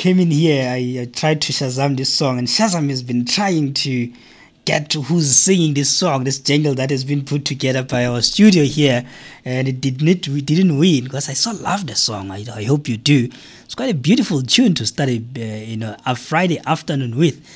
[0.00, 3.74] came in here, I, I, tried to Shazam this song, and Shazam has been trying
[3.74, 4.10] to
[4.64, 8.22] get to who's singing this song, this jingle that has been put together by our
[8.22, 9.04] studio here,
[9.44, 12.30] and it did not, we didn't win because I so love the song.
[12.30, 13.28] I, I hope you do.
[13.66, 17.46] It's quite a beautiful tune to start a, uh, you know, a Friday afternoon with.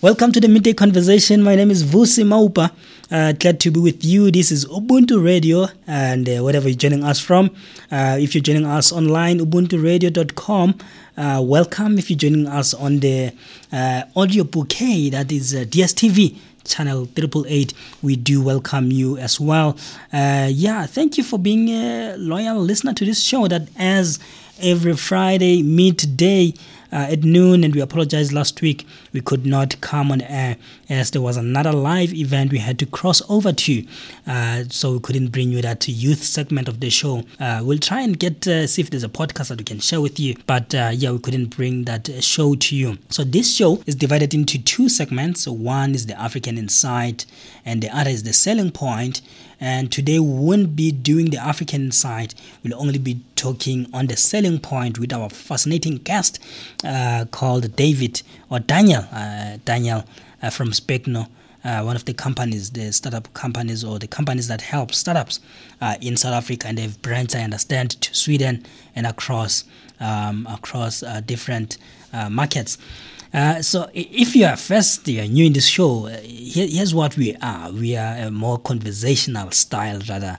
[0.00, 1.42] Welcome to the midday conversation.
[1.42, 2.70] My name is Vusi Maupa.
[3.10, 4.30] Uh, glad to be with you.
[4.30, 7.50] This is Ubuntu Radio, and uh, you're joining us from,
[7.90, 10.78] uh, if you're joining us online, ubuntu-radio.com.
[11.16, 11.98] Uh, welcome.
[11.98, 13.32] If you're joining us on the
[13.72, 17.72] uh, audio bouquet, that is uh, DSTV channel triple eight
[18.02, 19.76] we do welcome you as well
[20.12, 24.18] uh, yeah thank you for being a loyal listener to this show that as
[24.60, 26.52] every friday midday
[26.92, 30.56] at noon, and we apologize last week we could not come on air
[30.88, 33.86] as there was another live event we had to cross over to,
[34.26, 37.22] uh, so we couldn't bring you that youth segment of the show.
[37.38, 40.00] Uh, we'll try and get uh, see if there's a podcast that we can share
[40.00, 42.98] with you, but uh, yeah, we couldn't bring that show to you.
[43.08, 45.42] So this show is divided into two segments.
[45.42, 47.26] So one is the African Insight,
[47.64, 49.20] and the other is the Selling Point.
[49.62, 52.34] And today we won't be doing the African side.
[52.64, 56.38] We'll only be talking on the selling point with our fascinating guest
[56.79, 56.79] uh,
[57.30, 59.04] called David or Daniel.
[59.12, 60.04] Uh, Daniel
[60.42, 61.28] uh, from Specno.
[61.62, 65.40] Uh, one of the companies, the startup companies or the companies that help startups
[65.82, 68.64] uh, in South Africa, and they've branched, I understand, to Sweden
[68.96, 69.64] and across
[70.00, 71.76] um, across uh, different
[72.30, 72.78] markets.
[73.32, 76.92] Uh, so if you are first you are new in this show, uh, here, here's
[76.92, 77.70] what we are.
[77.70, 80.36] We are a more conversational style rather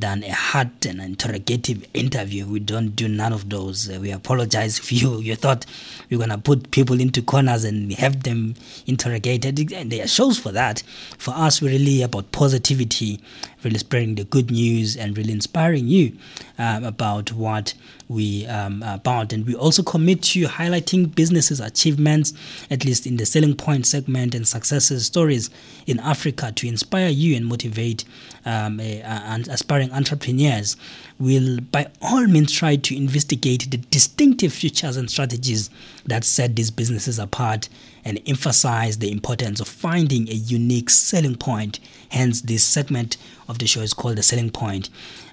[0.00, 2.46] than a hard and interrogative interview.
[2.46, 3.88] We don't do none of those.
[3.90, 5.66] Uh, we apologize if you you thought
[6.08, 8.54] we are gonna put people into corners and have them
[8.86, 9.72] interrogated.
[9.72, 10.82] And there are shows for that.
[11.18, 13.20] For us, we're really about positivity,
[13.62, 16.16] really spreading the good news and really inspiring you
[16.58, 17.74] um, about what
[18.08, 19.32] we um, about.
[19.32, 22.32] And we also commit to highlighting businesses' achievements,
[22.70, 25.48] at least in the selling point segment and successes stories
[25.86, 28.04] in Africa to inspire you and motivate
[28.44, 30.76] um, aspiring entrepreneurs.
[31.18, 35.70] We'll by all means try to investigate the distinctive features and strategies
[36.06, 37.68] that set these businesses apart
[38.04, 41.78] and emphasize the importance of finding a unique selling point.
[42.08, 43.16] Hence, this segment
[43.48, 44.88] of the show is called the selling point.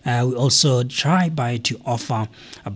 [0.08, 2.30] Uh, we also try by to offer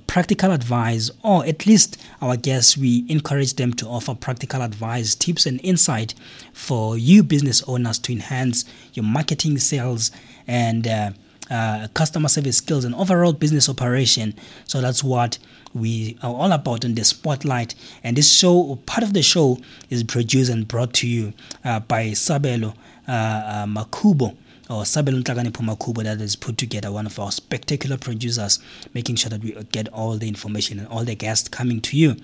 [0.06, 5.46] practical advice, or at least our guests, we encourage them to offer practical advice, tips,
[5.46, 6.14] and insight
[6.52, 10.12] for you business owners to enhance your marketing, sales,
[10.46, 11.12] and uh,
[11.50, 14.34] uh, customer service skills and overall business operation.
[14.66, 15.38] So that's what
[15.74, 17.76] we are all about in the spotlight.
[18.04, 19.58] And this show, part of the show,
[19.90, 21.34] is produced and brought to you
[21.64, 22.76] uh, by Sabelo
[23.08, 24.36] uh, uh Makubo
[24.72, 28.60] or Sabelo Nhlakanipho Makubo that has put together one of our spectacular producers,
[28.94, 32.16] making sure that we get all the information and all the guests coming to you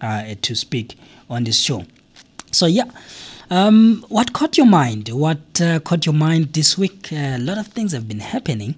[0.00, 0.96] uh, to speak
[1.28, 1.84] on this show.
[2.52, 2.84] So yeah.
[3.50, 5.08] Um, what caught your mind?
[5.08, 7.12] What uh, caught your mind this week?
[7.12, 8.74] Uh, a lot of things have been happening.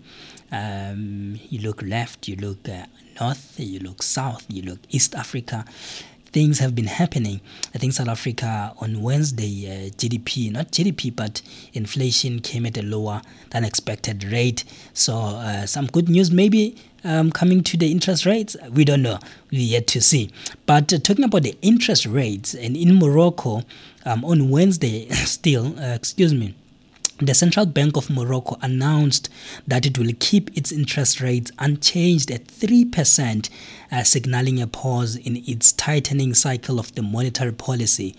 [0.50, 2.84] Um, you look left, you look uh,
[3.20, 5.64] north, you look south, you look East Africa.
[6.38, 7.40] Things have been happening.
[7.74, 11.42] I think South Africa on Wednesday, uh, GDP, not GDP, but
[11.72, 14.62] inflation came at a lower than expected rate.
[14.92, 18.56] So, uh, some good news maybe um, coming to the interest rates?
[18.70, 19.18] We don't know.
[19.50, 20.30] We yet to see.
[20.64, 23.64] But uh, talking about the interest rates, and in Morocco,
[24.04, 26.54] um, on Wednesday, still, uh, excuse me,
[27.20, 29.28] the Central Bank of Morocco announced
[29.66, 33.50] that it will keep its interest rates unchanged at 3%,
[33.90, 38.14] uh, signaling a pause in its tightening cycle of the monetary policy.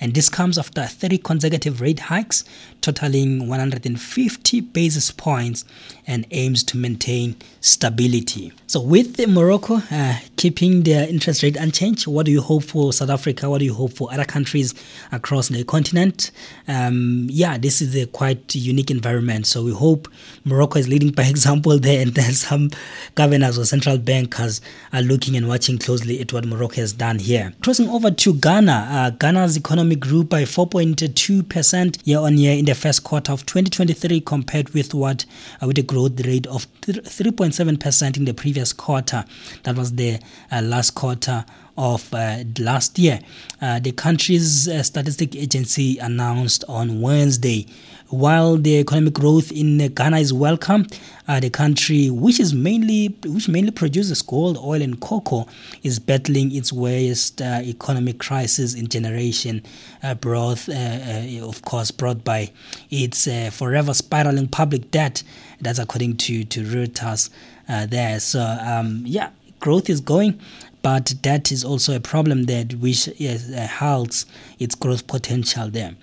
[0.00, 2.44] And this comes after three consecutive rate hikes,
[2.80, 5.64] totaling 150 basis points,
[6.06, 8.52] and aims to maintain stability.
[8.66, 13.10] So, with Morocco uh, keeping their interest rate unchanged, what do you hope for South
[13.10, 13.50] Africa?
[13.50, 14.74] What do you hope for other countries
[15.12, 16.30] across the continent?
[16.66, 19.46] Um, yeah, this is a quite unique environment.
[19.46, 20.08] So, we hope
[20.44, 22.70] Morocco is leading by example there, and then some
[23.14, 24.60] governors or central bankers
[24.92, 27.52] are looking and watching closely at what Morocco has done here.
[27.62, 32.74] Crossing over to Ghana, uh, Ghana's economy grew by 4.2% year on year in the
[32.74, 35.24] first quarter of 2023 compared with what
[35.62, 39.24] uh, with a growth rate of 3.7% in the previous quarter.
[39.62, 40.20] That was the
[40.50, 41.44] uh, last quarter
[41.76, 43.20] of uh, last year.
[43.60, 47.66] Uh, the country's uh, statistic agency announced on Wednesday
[48.10, 50.86] while the economic growth in Ghana is welcome,
[51.28, 55.46] uh, the country, which is mainly which mainly produces gold, oil, and cocoa,
[55.82, 59.62] is battling its worst uh, economic crisis in generation,
[60.02, 62.50] uh, brought, uh, uh, of course, brought by
[62.90, 65.22] its uh, forever spiraling public debt.
[65.60, 67.30] That's according to to Reuters.
[67.68, 69.30] there, so um, yeah,
[69.60, 70.40] growth is going
[70.82, 74.24] but that is also a problem that which uh, halts
[74.58, 75.94] its growth potential there.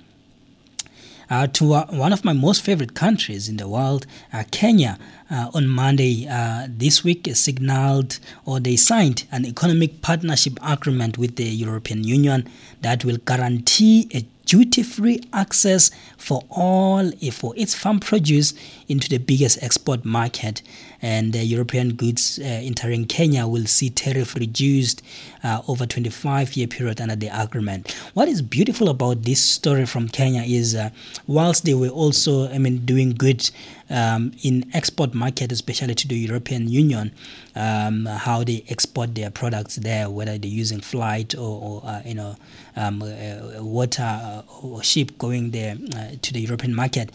[1.30, 4.98] Uh, to uh, one of my most favorite countries in the world, uh, Kenya,
[5.30, 11.36] uh, on Monday uh, this week signaled or they signed an economic partnership agreement with
[11.36, 12.48] the European Union
[12.82, 18.54] that will guarantee a duty-free access for all for its farm produce
[18.88, 20.62] into the biggest export market
[21.02, 25.04] and the European goods uh, entering Kenya will see tariff reduced
[25.44, 27.92] uh, over 25 year period under the agreement.
[28.14, 30.90] What is beautiful about this story from Kenya is uh,
[31.28, 33.50] whilst they were also I mean doing good
[33.90, 37.12] um, in export market, especially to the European Union,
[37.56, 42.16] um, how they export their products there, whether they're using flight or, or uh, you
[42.16, 42.36] know
[42.76, 47.12] um, uh, water uh, or ship going there uh, to the European market.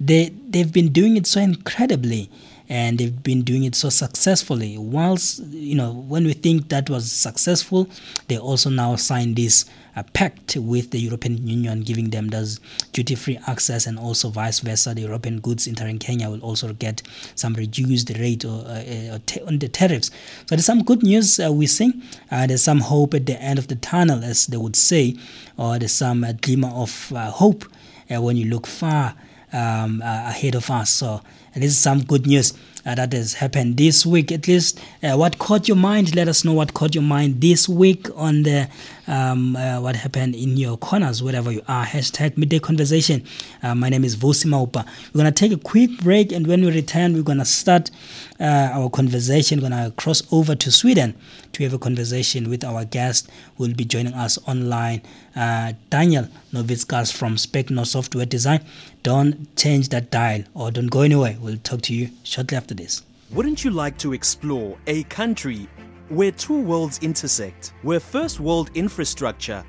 [0.00, 2.30] They they've been doing it so incredibly
[2.68, 4.76] and they've been doing it so successfully.
[4.76, 7.88] Whilst you know, when we think that was successful,
[8.28, 9.64] they also now signed this
[9.98, 12.60] uh, pact with the European Union, giving them those
[12.92, 14.94] duty-free access, and also vice versa.
[14.94, 17.02] The European goods entering Kenya will also get
[17.34, 20.10] some reduced rate or, uh, uh on the tariffs.
[20.46, 21.92] So there's some good news uh, we see.
[22.30, 25.16] Uh, there's some hope at the end of the tunnel, as they would say,
[25.56, 27.64] or there's some uh, glimmer of hope
[28.08, 29.14] when you look far
[29.52, 30.90] um, ahead of us.
[30.90, 31.20] So
[31.54, 32.54] this is some good news
[32.86, 34.32] uh, that has happened this week.
[34.32, 36.14] At least, uh, what caught your mind?
[36.14, 38.68] Let us know what caught your mind this week on the
[39.08, 41.84] um, uh, what happened in your corners, wherever you are.
[41.84, 43.24] Hashtag midday conversation.
[43.62, 44.86] Uh, my name is Vusi Maupa.
[45.12, 47.90] We're gonna take a quick break, and when we return, we're gonna start
[48.38, 49.60] uh, our conversation.
[49.60, 51.14] We're gonna cross over to Sweden
[51.52, 55.02] to have a conversation with our guest who will be joining us online,
[55.34, 58.60] uh, Daniel Novitskas from Specno Software Design.
[59.02, 61.36] Don't change that dial or don't go anywhere.
[61.40, 63.02] We'll talk to you shortly after this.
[63.30, 65.68] Wouldn't you like to explore a country
[66.08, 69.64] where two worlds intersect, where first world infrastructure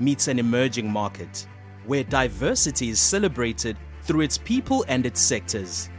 [0.00, 1.46] meets an emerging market,
[1.86, 5.90] where diversity is celebrated through its people and its sectors?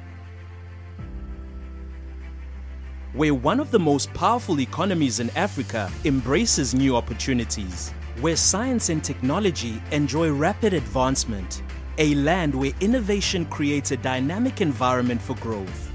[3.16, 9.02] where one of the most powerful economies in Africa embraces new opportunities, where science and
[9.02, 11.64] technology enjoy rapid advancement,
[11.98, 15.95] a land where innovation creates a dynamic environment for growth.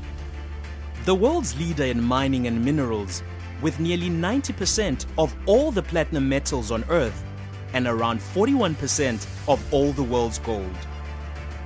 [1.06, 3.23] The world's leader in mining and minerals,
[3.62, 7.25] with nearly 90% of all the platinum metals on Earth
[7.73, 10.76] and around 41% of all the world's gold.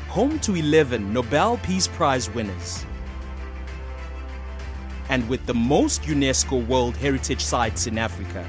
[0.09, 2.87] Home to 11 Nobel Peace Prize winners
[5.09, 8.49] and with the most UNESCO World Heritage Sites in Africa.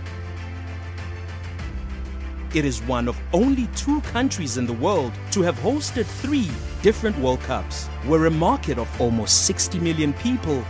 [2.55, 6.50] It is one of only two countries in the world to have hosted three
[6.81, 10.63] different World Cups, where a market of almost 60 million people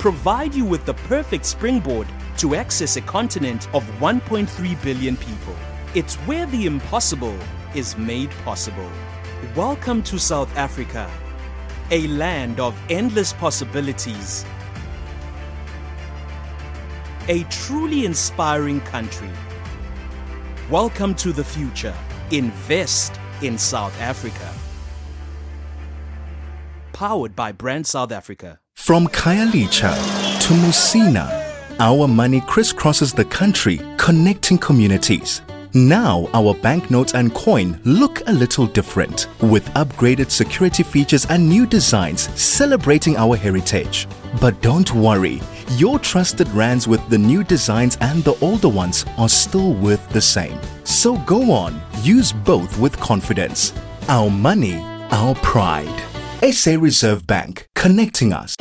[0.00, 5.54] provide you with the perfect springboard to access a continent of 1.3 billion people.
[5.94, 7.38] It's where the impossible
[7.72, 8.90] is made possible.
[9.54, 11.08] Welcome to South Africa,
[11.92, 14.44] a land of endless possibilities
[17.28, 19.30] a truly inspiring country.
[20.72, 21.94] Welcome to the future.
[22.30, 24.54] Invest in South Africa.
[26.94, 28.58] Powered by Brand South Africa.
[28.72, 29.92] From Khayelitsha
[30.40, 31.28] to Musina,
[31.78, 35.42] our money crisscrosses the country, connecting communities.
[35.74, 41.66] Now, our banknotes and coin look a little different with upgraded security features and new
[41.66, 44.08] designs celebrating our heritage.
[44.40, 45.42] But don't worry,
[45.78, 50.20] your trusted rands with the new designs and the older ones are still worth the
[50.20, 50.58] same.
[50.84, 53.72] So go on, use both with confidence.
[54.08, 54.76] Our money,
[55.10, 56.02] our pride.
[56.52, 58.56] SA Reserve Bank, connecting us.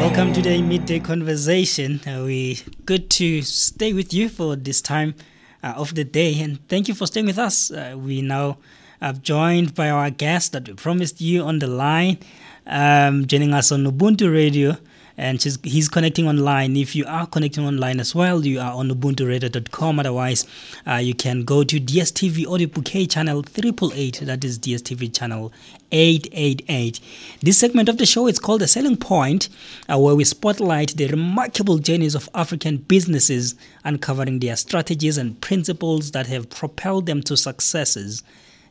[0.00, 2.00] Welcome to the midday conversation.
[2.06, 5.14] Uh, we good to stay with you for this time
[5.62, 7.70] uh, of the day, and thank you for staying with us.
[7.70, 8.58] Uh, we now
[9.02, 12.18] are joined by our guest that we promised you on the line,
[12.66, 14.76] um, joining us on Ubuntu Radio
[15.16, 16.76] and he's connecting online.
[16.76, 19.98] If you are connecting online as well, you are on ubuntu.radio.com.
[19.98, 20.46] Otherwise,
[20.86, 24.20] uh, you can go to DSTV Audio Bouquet channel 888.
[24.24, 25.52] That is DSTV channel
[25.90, 27.00] 888.
[27.40, 29.48] This segment of the show is called The Selling Point,
[29.88, 33.54] uh, where we spotlight the remarkable journeys of African businesses,
[33.84, 38.22] uncovering their strategies and principles that have propelled them to successes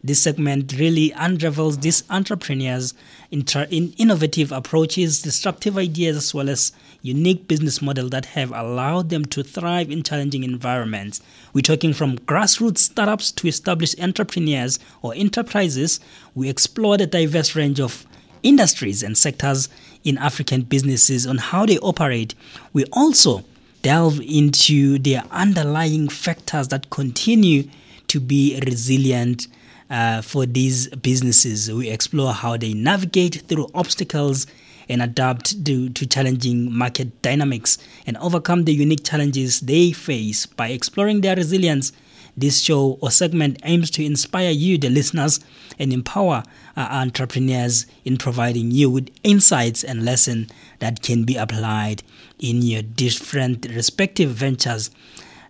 [0.03, 2.93] this segment really unravels these entrepreneurs'
[3.29, 6.72] inter- in innovative approaches, disruptive ideas, as well as
[7.03, 11.22] unique business model that have allowed them to thrive in challenging environments.
[11.53, 16.00] We're talking from grassroots startups to established entrepreneurs or enterprises.
[16.34, 18.05] We explore the diverse range of
[18.43, 19.70] industries and sectors
[20.03, 22.34] in African businesses on how they operate.
[22.74, 23.43] We also
[23.84, 27.70] delve into their underlying factors that continue
[28.08, 29.48] to be resilient
[29.92, 31.72] uh, for these businesses.
[31.72, 34.48] We explore how they navigate through obstacles
[34.90, 40.70] and adapt to, to challenging market dynamics and overcome the unique challenges they face by
[40.70, 41.92] exploring their resilience.
[42.36, 45.42] This show or segment aims to inspire you, the listeners,
[45.78, 46.44] and empower
[46.78, 52.04] uh, entrepreneurs in providing you with insights and lessons that can be applied
[52.40, 54.90] in your different respective ventures.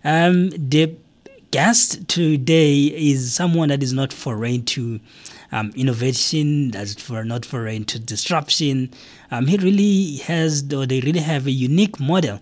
[0.02, 0.96] Um, the
[1.52, 4.98] guest today is someone that is not foreign to
[5.52, 8.90] um, innovation, that's for not foreign to disruption.
[9.30, 12.40] Um, he really has, or they really have a unique model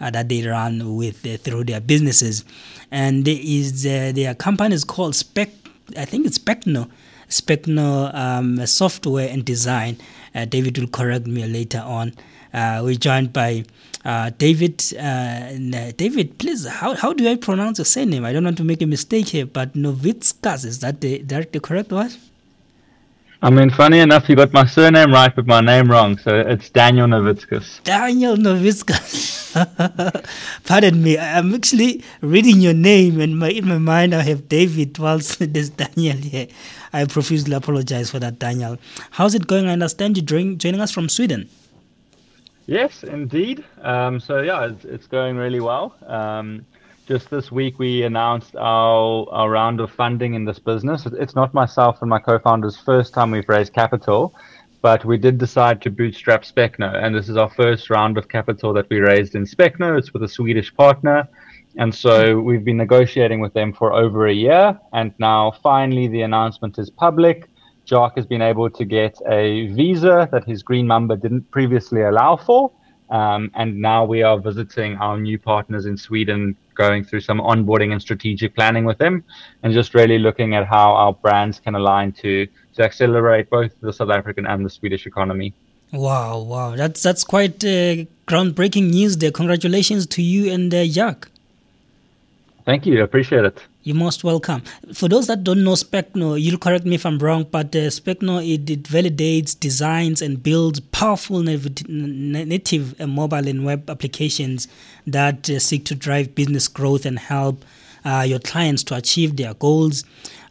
[0.00, 2.44] uh, that they run with uh, through their businesses,
[2.90, 5.50] and is uh, their company is called Spec.
[5.96, 6.88] I think it's Specno,
[7.28, 9.98] Specno um, Software and Design.
[10.34, 12.14] Uh, David will correct me later on.
[12.54, 13.64] Uh, we're joined by
[14.04, 14.82] uh, David.
[14.98, 18.24] Uh, David, please, how, how do I pronounce your surname?
[18.24, 21.60] I don't want to make a mistake here, but Novitskas, is that the, that the
[21.60, 22.12] correct word?
[23.44, 26.16] I mean, funny enough, you got my surname right, but my name wrong.
[26.16, 27.82] So it's Daniel Novitskas.
[27.82, 29.42] Daniel Novitskas.
[30.64, 31.18] Pardon me.
[31.18, 35.70] I'm actually reading your name, and my, in my mind, I have David, whilst there's
[35.70, 36.46] Daniel here.
[36.92, 38.78] I profusely apologize for that, Daniel.
[39.10, 39.66] How's it going?
[39.66, 41.48] I understand you join, joining us from Sweden.
[42.72, 43.62] Yes, indeed.
[43.82, 45.94] Um, so yeah, it's, it's, going really well.
[46.06, 46.64] Um,
[47.06, 51.04] just this week, we announced our, our round of funding in this business.
[51.04, 54.34] It's not myself and my co-founder's first time we've raised capital,
[54.80, 58.72] but we did decide to bootstrap Specno, and this is our first round of capital
[58.72, 59.98] that we raised in Specno.
[59.98, 61.28] It's with a Swedish partner.
[61.76, 66.22] And so we've been negotiating with them for over a year, and now finally the
[66.22, 67.50] announcement is public.
[67.92, 72.36] Jock has been able to get a visa that his green Mamba didn't previously allow
[72.36, 72.72] for.
[73.10, 77.92] Um, and now we are visiting our new partners in Sweden, going through some onboarding
[77.92, 79.22] and strategic planning with them,
[79.62, 82.46] and just really looking at how our brands can align to
[82.76, 85.52] to accelerate both the South African and the Swedish economy.
[85.92, 89.30] Wow, wow, that's that's quite uh, groundbreaking news there.
[89.30, 91.28] Congratulations to you and uh, Jack.
[92.64, 93.00] Thank you.
[93.00, 93.58] I appreciate it.
[93.84, 94.62] You're most welcome.
[94.94, 98.38] For those that don't know Specno, you'll correct me if I'm wrong, but uh, Specno
[98.38, 104.68] it, it, validates, designs, and builds powerful native uh, mobile and web applications
[105.04, 107.64] that uh, seek to drive business growth and help
[108.04, 110.04] uh, your clients to achieve their goals.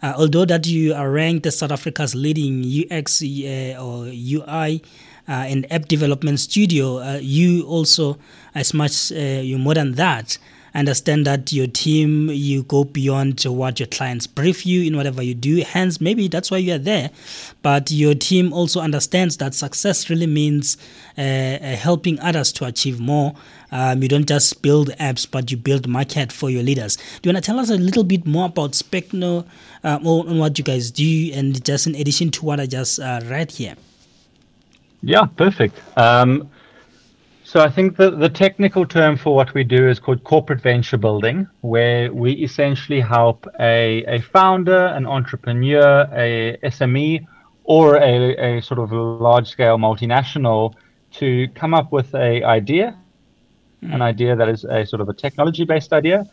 [0.04, 4.84] Uh, although that you are ranked as South Africa's leading UX uh, or UI
[5.28, 8.18] and app development studio, you also,
[8.54, 10.38] as much you're more than that
[10.74, 15.34] understand that your team you go beyond what your clients brief you in whatever you
[15.34, 15.64] do.
[15.64, 17.10] Hence maybe that's why you are there.
[17.62, 20.78] But your team also understands that success really means
[21.18, 23.34] uh, uh, helping others to achieve more.
[23.72, 26.96] Um, you don't just build apps but you build market for your leaders.
[26.96, 29.46] Do you want to tell us a little bit more about specno
[29.84, 31.32] uh, on what you guys do?
[31.34, 33.76] And just in addition to what i just uh, read here.
[35.02, 35.78] Yeah perfect.
[35.98, 36.50] Um,
[37.52, 40.96] so I think the, the technical term for what we do is called corporate venture
[40.96, 47.28] building, where we essentially help a, a founder, an entrepreneur, a SME,
[47.66, 50.76] or a, a sort of large scale multinational
[51.20, 52.98] to come up with a idea,
[53.84, 53.96] mm.
[53.96, 56.26] an idea that is a sort of a technology based idea.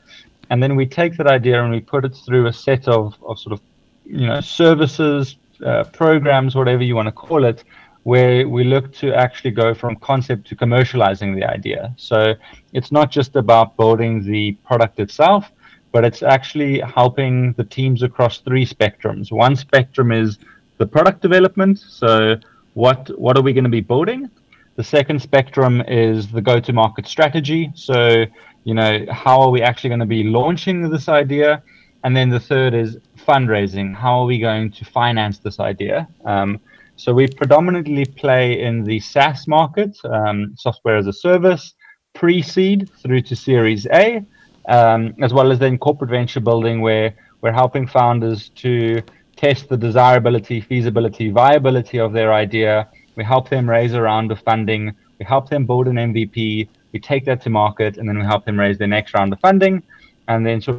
[0.50, 3.40] And then we take that idea and we put it through a set of, of
[3.40, 3.60] sort of,
[4.06, 5.34] you know, services,
[5.66, 7.64] uh, programs, whatever you want to call it,
[8.04, 11.94] where we look to actually go from concept to commercializing the idea.
[11.96, 12.34] So
[12.72, 15.50] it's not just about building the product itself,
[15.92, 19.32] but it's actually helping the teams across three spectrums.
[19.32, 20.38] One spectrum is
[20.78, 21.78] the product development.
[21.78, 22.36] So
[22.74, 24.30] what what are we going to be building?
[24.76, 27.72] The second spectrum is the go-to-market strategy.
[27.74, 28.24] So
[28.64, 31.62] you know how are we actually going to be launching this idea?
[32.04, 33.94] And then the third is fundraising.
[33.94, 36.06] How are we going to finance this idea?
[36.24, 36.60] Um,
[36.98, 41.74] so we predominantly play in the SaaS market, um, software as a service,
[42.12, 44.24] pre-seed through to Series A,
[44.68, 49.00] um, as well as then corporate venture building, where we're helping founders to
[49.36, 52.88] test the desirability, feasibility, viability of their idea.
[53.14, 54.92] We help them raise a round of funding.
[55.20, 56.68] We help them build an MVP.
[56.90, 59.38] We take that to market, and then we help them raise their next round of
[59.38, 59.84] funding.
[60.26, 60.78] And then sort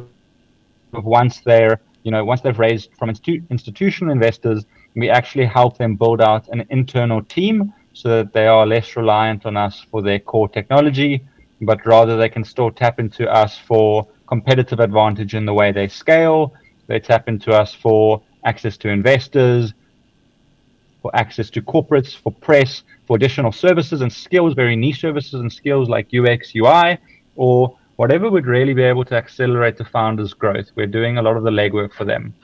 [0.92, 5.78] of once they're, you know, once they've raised from institu- institutional investors, we actually help
[5.78, 10.02] them build out an internal team so that they are less reliant on us for
[10.02, 11.22] their core technology,
[11.60, 15.88] but rather they can still tap into us for competitive advantage in the way they
[15.88, 16.54] scale.
[16.86, 19.74] They tap into us for access to investors,
[21.02, 25.52] for access to corporates, for press, for additional services and skills, very niche services and
[25.52, 26.98] skills like UX, UI,
[27.36, 30.66] or whatever would really be able to accelerate the founders' growth.
[30.74, 32.34] We're doing a lot of the legwork for them.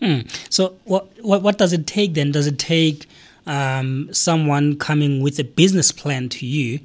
[0.00, 0.20] Hmm.
[0.48, 2.32] So, what, what what does it take then?
[2.32, 3.06] Does it take
[3.46, 6.80] um, someone coming with a business plan to you,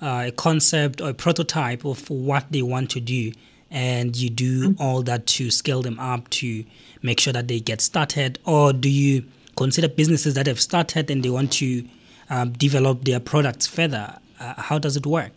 [0.00, 3.32] uh, a concept or a prototype of what they want to do,
[3.70, 4.82] and you do mm-hmm.
[4.82, 6.64] all that to scale them up to
[7.02, 9.24] make sure that they get started, or do you
[9.56, 11.84] consider businesses that have started and they want to
[12.28, 14.16] um, develop their products further?
[14.38, 15.32] Uh, how does it work?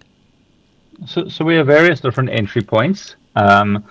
[1.07, 3.15] So, so we have various different entry points.
[3.35, 3.83] Um,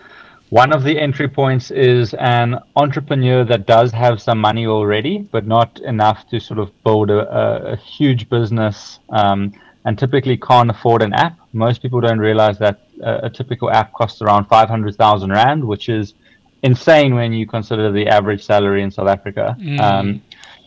[0.52, 5.47] one of the entry points is an entrepreneur that does have some money already, but
[5.47, 9.54] not enough to sort of build a, a huge business um,
[9.87, 11.38] and typically can't afford an app.
[11.54, 16.12] Most people don't realize that a, a typical app costs around 500,000 Rand, which is
[16.62, 19.56] insane when you consider the average salary in South Africa.
[19.59, 19.80] Mm.
[19.80, 20.23] Um,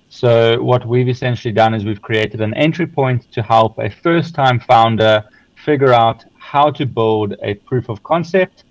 [0.09, 4.33] so, what we've essentially done is we've created an entry point to help a first
[4.33, 5.23] time founder
[5.63, 8.63] figure out how to build a proof of concept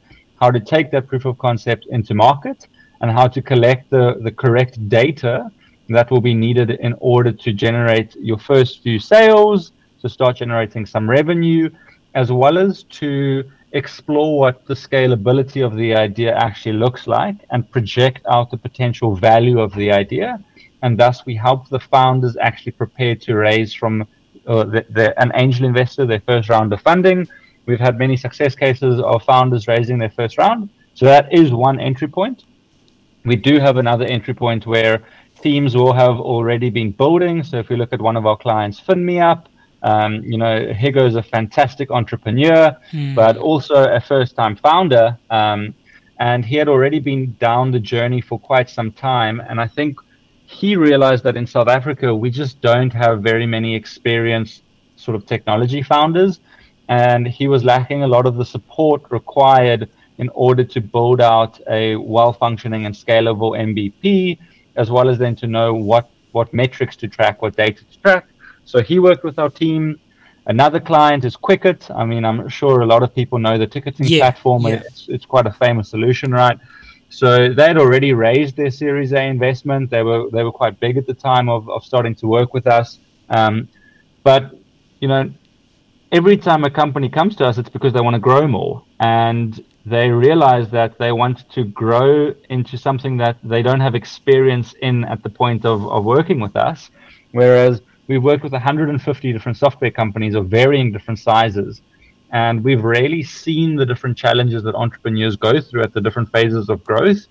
[0.44, 2.58] how to take that proof of concept into market,
[3.00, 5.34] and how to collect the, the correct data
[5.96, 10.84] that will be needed in order to generate your first few sales, to start generating
[10.94, 11.66] some revenue,
[12.22, 13.08] as well as to
[13.72, 19.10] explore what the scalability of the idea actually looks like and project out the potential
[19.16, 20.30] value of the idea.
[20.82, 25.32] And thus, we help the founders actually prepare to raise from uh, the, the, an
[25.42, 27.20] angel investor their first round of funding
[27.66, 30.70] We've had many success cases of founders raising their first round.
[30.94, 32.44] So that is one entry point.
[33.24, 35.02] We do have another entry point where
[35.40, 37.42] teams will have already been building.
[37.42, 39.46] So if we look at one of our clients, FinMeUp,
[39.82, 43.14] um, you know, Higo is a fantastic entrepreneur, mm.
[43.14, 45.18] but also a first time founder.
[45.30, 45.74] Um,
[46.18, 49.40] and he had already been down the journey for quite some time.
[49.40, 49.98] And I think
[50.46, 54.62] he realized that in South Africa, we just don't have very many experienced
[54.96, 56.40] sort of technology founders
[56.88, 61.60] and he was lacking a lot of the support required in order to build out
[61.68, 64.38] a well-functioning and scalable MVP,
[64.76, 68.26] as well as then to know what what metrics to track, what data to track.
[68.64, 70.00] So he worked with our team.
[70.46, 71.88] Another client is Quicket.
[71.90, 74.62] I mean, I'm sure a lot of people know the ticketing yeah, platform.
[74.62, 74.82] Yeah.
[74.84, 76.58] It's, it's quite a famous solution, right?
[77.08, 79.90] So they had already raised their Series A investment.
[79.90, 82.66] They were they were quite big at the time of, of starting to work with
[82.66, 82.98] us.
[83.30, 83.68] Um,
[84.24, 84.58] but
[85.00, 85.32] you know,
[86.14, 88.84] every time a company comes to us, it's because they want to grow more.
[89.00, 94.74] And they realize that they want to grow into something that they don't have experience
[94.80, 96.90] in at the point of, of working with us.
[97.32, 101.82] Whereas we've worked with 150 different software companies of varying different sizes.
[102.30, 106.68] And we've really seen the different challenges that entrepreneurs go through at the different phases
[106.68, 107.26] of growth.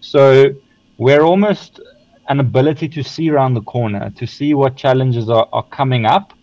[0.00, 0.54] So
[0.96, 1.80] we're almost
[2.28, 6.34] an ability to see around the corner, to see what challenges are, are coming up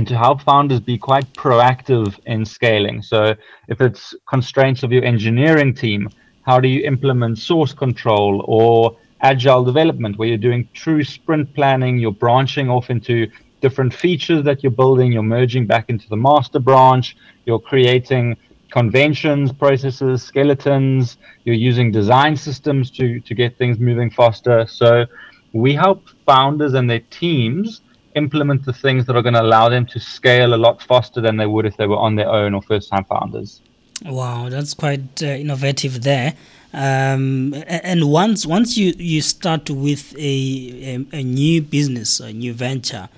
[0.00, 3.02] and to help founders be quite proactive in scaling.
[3.02, 3.34] So,
[3.68, 6.08] if it's constraints of your engineering team,
[6.40, 11.98] how do you implement source control or agile development where you're doing true sprint planning,
[11.98, 16.60] you're branching off into different features that you're building, you're merging back into the master
[16.60, 18.38] branch, you're creating
[18.70, 24.66] conventions, processes, skeletons, you're using design systems to, to get things moving faster.
[24.66, 25.04] So,
[25.52, 27.82] we help founders and their teams
[28.14, 31.36] implement the things that are going to allow them to scale a lot faster than
[31.36, 33.60] they would if they were on their own or first time founders.
[34.04, 36.34] Wow, that's quite uh, innovative there.
[36.72, 42.54] Um, and once once you, you start with a, a, a new business, a new
[42.54, 43.08] venture,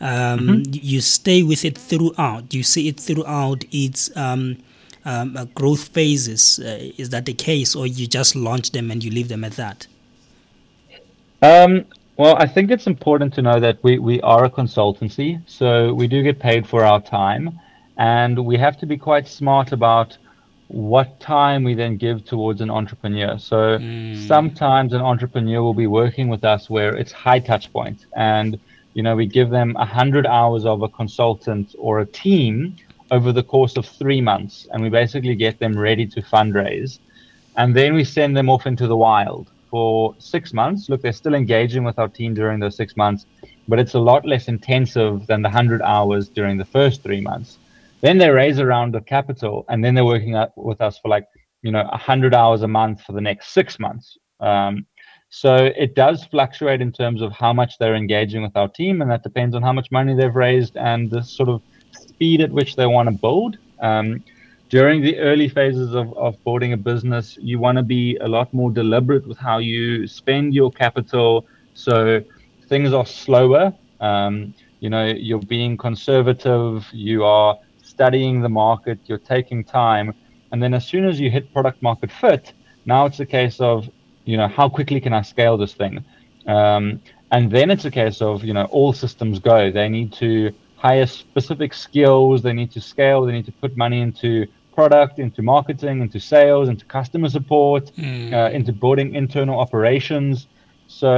[0.00, 0.62] um, mm-hmm.
[0.72, 2.52] you stay with it throughout.
[2.52, 4.58] You see it throughout its um,
[5.06, 6.58] um uh, growth phases.
[6.58, 9.52] Uh, is that the case, or you just launch them and you leave them at
[9.52, 9.86] that?
[11.40, 11.86] Um,
[12.18, 16.08] well, I think it's important to know that we, we are a consultancy, so we
[16.08, 17.60] do get paid for our time,
[17.96, 20.18] and we have to be quite smart about
[20.66, 23.38] what time we then give towards an entrepreneur.
[23.38, 24.26] So mm.
[24.26, 28.58] sometimes an entrepreneur will be working with us where it's high touch point, and
[28.94, 32.74] you know we give them a hundred hours of a consultant or a team
[33.12, 36.98] over the course of three months, and we basically get them ready to fundraise,
[37.56, 40.88] and then we send them off into the wild for six months.
[40.88, 43.26] Look, they're still engaging with our team during those six months,
[43.66, 47.58] but it's a lot less intensive than the 100 hours during the first three months.
[48.00, 51.26] Then they raise a round of capital, and then they're working with us for like,
[51.62, 54.16] you know, 100 hours a month for the next six months.
[54.40, 54.86] Um,
[55.30, 59.10] so it does fluctuate in terms of how much they're engaging with our team, and
[59.10, 61.60] that depends on how much money they've raised and the sort of
[61.92, 63.58] speed at which they want to build.
[63.80, 64.24] Um,
[64.68, 68.52] during the early phases of, of building a business, you want to be a lot
[68.52, 71.46] more deliberate with how you spend your capital.
[71.74, 72.22] So
[72.68, 73.72] things are slower.
[74.00, 80.14] Um, you know, you're being conservative, you are studying the market, you're taking time,
[80.52, 82.52] and then as soon as you hit product market fit,
[82.86, 83.88] now it's a case of,
[84.24, 86.04] you know, how quickly can I scale this thing?
[86.46, 87.00] Um,
[87.32, 89.70] and then it's a case of, you know, all systems go.
[89.70, 94.00] They need to hire specific skills, they need to scale, they need to put money
[94.00, 94.46] into
[94.78, 98.32] product, into marketing, into sales, into customer support, mm.
[98.32, 100.46] uh, into building internal operations.
[100.86, 101.12] So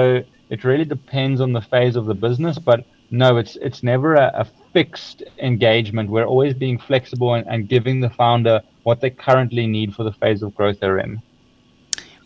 [0.55, 2.79] it really depends on the phase of the business, but
[3.23, 5.19] no, it's it's never a, a fixed
[5.51, 6.07] engagement.
[6.15, 10.15] We're always being flexible and, and giving the founder what they currently need for the
[10.21, 11.13] phase of growth they're in.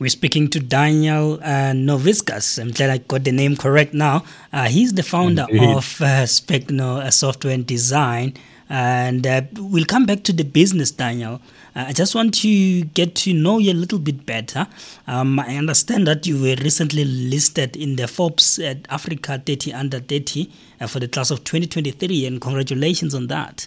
[0.02, 2.46] We're speaking to Daniel uh, Novitskas.
[2.60, 4.16] I'm glad I got the name correct now.
[4.52, 5.76] Uh, he's the founder Indeed.
[5.80, 6.90] of uh, Specno
[7.22, 8.26] Software and Design.
[8.68, 11.40] And uh, we'll come back to the business, Daniel.
[11.76, 14.66] Uh, I just want to get to know you a little bit better.
[15.06, 20.50] Um, I understand that you were recently listed in the Forbes Africa 30 Under 30
[20.80, 23.66] uh, for the class of 2023, and congratulations on that.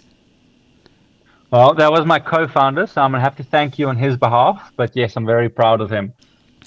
[1.50, 4.72] Well, that was my co-founder, so I'm gonna have to thank you on his behalf.
[4.76, 6.12] But yes, I'm very proud of him.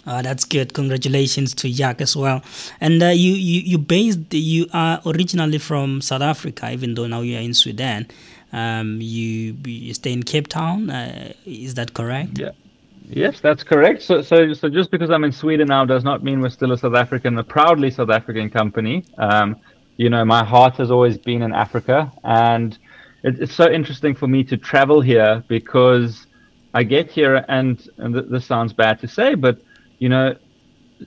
[0.05, 0.73] Uh, that's good.
[0.73, 2.43] Congratulations to Yak as well.
[2.79, 7.21] And uh, you, you, you based, you are originally from South Africa, even though now
[7.21, 8.07] you are in Sweden.
[8.51, 10.89] Um, you, you stay in Cape Town.
[10.89, 12.39] Uh, is that correct?
[12.39, 12.51] Yeah.
[13.07, 14.01] Yes, that's correct.
[14.01, 16.77] So, so, so just because I'm in Sweden now does not mean we're still a
[16.77, 19.03] South African, a proudly South African company.
[19.17, 19.57] Um,
[19.97, 22.77] you know, my heart has always been in Africa, and
[23.23, 26.25] it, it's so interesting for me to travel here because
[26.73, 29.61] I get here, and, and th- this sounds bad to say, but
[30.01, 30.35] you know,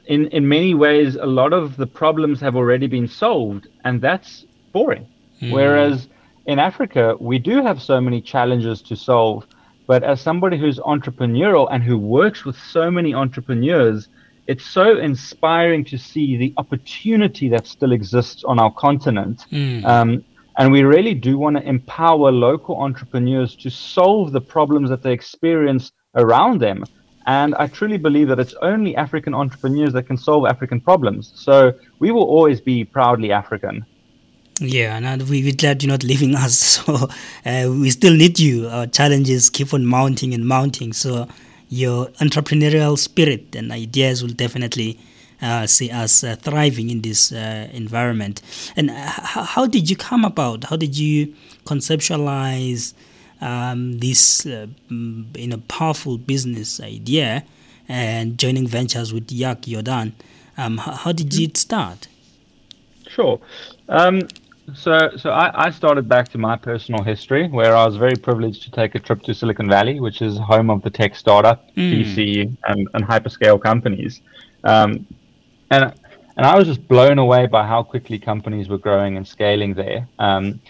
[0.07, 4.47] in in many ways, a lot of the problems have already been solved, and that's
[4.73, 5.07] boring.
[5.43, 5.51] Mm.
[5.51, 6.09] Whereas
[6.47, 9.47] in Africa, we do have so many challenges to solve.
[9.87, 14.09] But as somebody who's entrepreneurial and who works with so many entrepreneurs,
[14.47, 19.45] it's so inspiring to see the opportunity that still exists on our continent.
[19.51, 19.85] Mm.
[19.85, 20.25] Um,
[20.57, 25.13] and we really do want to empower local entrepreneurs to solve the problems that they
[25.13, 26.85] experience around them.
[27.27, 31.33] And I truly believe that it's only African entrepreneurs that can solve African problems.
[31.35, 33.87] So we will always be proudly African.
[34.61, 36.59] Yeah, and we, we're glad you're not leaving us.
[36.59, 37.09] So
[37.47, 38.69] uh, we still need you.
[38.69, 40.93] Our challenges keep on mounting and mounting.
[40.93, 41.29] So
[41.69, 44.99] your entrepreneurial spirit and ideas will definitely
[45.43, 48.43] uh, see us uh, thriving in this uh, environment.
[48.77, 50.65] And h- how did you come about?
[50.65, 51.35] How did you
[51.65, 52.95] conceptualize?
[53.45, 57.45] Um, this uh, mm, in a powerful business idea
[57.89, 60.15] and joining ventures with Yak Jordan.
[60.57, 62.09] Um, how, how, did it start?
[63.07, 63.39] Sure.
[63.89, 64.23] Um,
[64.75, 68.63] so, so I, I, started back to my personal history, where I was very privileged
[68.63, 71.93] to take a trip to Silicon Valley, which is home of the tech startup, mm.
[71.93, 74.23] VC, and, and hyperscale companies.
[74.63, 75.07] Um,
[75.71, 75.93] and
[76.37, 80.09] and I was just blown away by how quickly companies were growing and scaling there.
[80.19, 80.61] Um,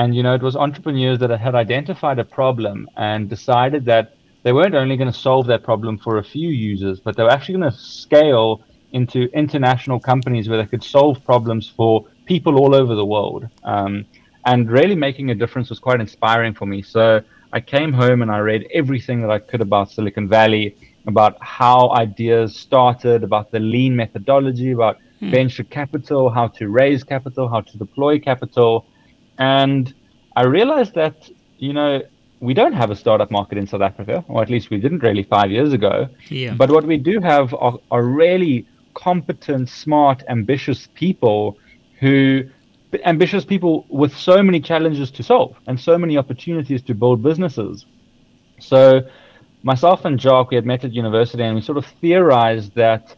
[0.00, 4.52] and you know, it was entrepreneurs that had identified a problem and decided that they
[4.54, 7.58] weren't only going to solve that problem for a few users, but they were actually
[7.58, 12.94] going to scale into international companies where they could solve problems for people all over
[12.94, 13.46] the world.
[13.62, 14.06] Um,
[14.46, 16.80] and really making a difference was quite inspiring for me.
[16.80, 17.20] So
[17.52, 21.90] I came home and I read everything that I could about Silicon Valley, about how
[21.90, 25.30] ideas started, about the lean methodology, about hmm.
[25.30, 28.86] venture capital, how to raise capital, how to deploy capital.
[29.40, 29.92] And
[30.36, 32.02] I realized that, you know,
[32.40, 35.24] we don't have a startup market in South Africa, or at least we didn't really
[35.24, 36.08] five years ago.
[36.28, 36.54] Yeah.
[36.54, 41.58] But what we do have are, are really competent, smart, ambitious people
[41.98, 42.44] who
[43.04, 47.86] ambitious people with so many challenges to solve and so many opportunities to build businesses.
[48.58, 49.02] So
[49.62, 53.14] myself and Jock, we had met at university and we sort of theorized that,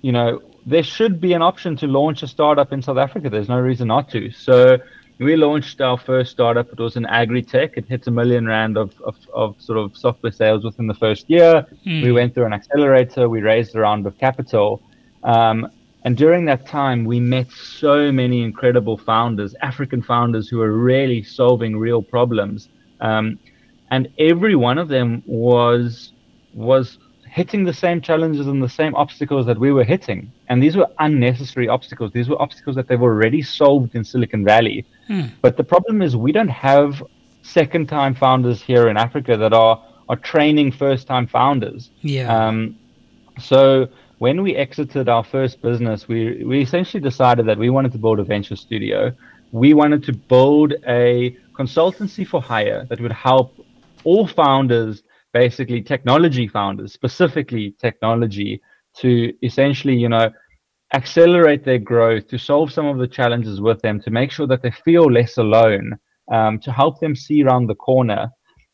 [0.00, 3.28] you know, there should be an option to launch a startup in South Africa.
[3.28, 4.30] There's no reason not to.
[4.30, 4.78] So
[5.18, 6.72] we launched our first startup.
[6.72, 7.76] It was an agri-tech.
[7.76, 11.30] It hit a million rand of, of, of sort of software sales within the first
[11.30, 11.66] year.
[11.86, 12.02] Mm.
[12.02, 13.28] We went through an accelerator.
[13.28, 14.82] We raised a round of capital.
[15.22, 15.70] Um,
[16.04, 21.22] and during that time, we met so many incredible founders, African founders who were really
[21.22, 22.68] solving real problems.
[23.00, 23.38] Um,
[23.90, 26.12] and every one of them was
[26.52, 26.98] was
[27.34, 30.30] hitting the same challenges and the same obstacles that we were hitting.
[30.48, 32.12] And these were unnecessary obstacles.
[32.12, 34.86] These were obstacles that they've already solved in Silicon Valley.
[35.08, 35.26] Hmm.
[35.42, 37.02] But the problem is we don't have
[37.42, 41.90] second time founders here in Africa that are, are training first time founders.
[42.02, 42.32] Yeah.
[42.32, 42.78] Um,
[43.40, 47.98] so when we exited our first business, we, we essentially decided that we wanted to
[47.98, 49.12] build a venture studio.
[49.50, 53.58] We wanted to build a consultancy for hire that would help
[54.04, 55.02] all founders
[55.34, 58.62] basically technology founders, specifically technology,
[58.96, 60.30] to essentially, you know,
[60.94, 64.62] accelerate their growth, to solve some of the challenges with them, to make sure that
[64.62, 65.98] they feel less alone,
[66.32, 68.30] um, to help them see around the corner.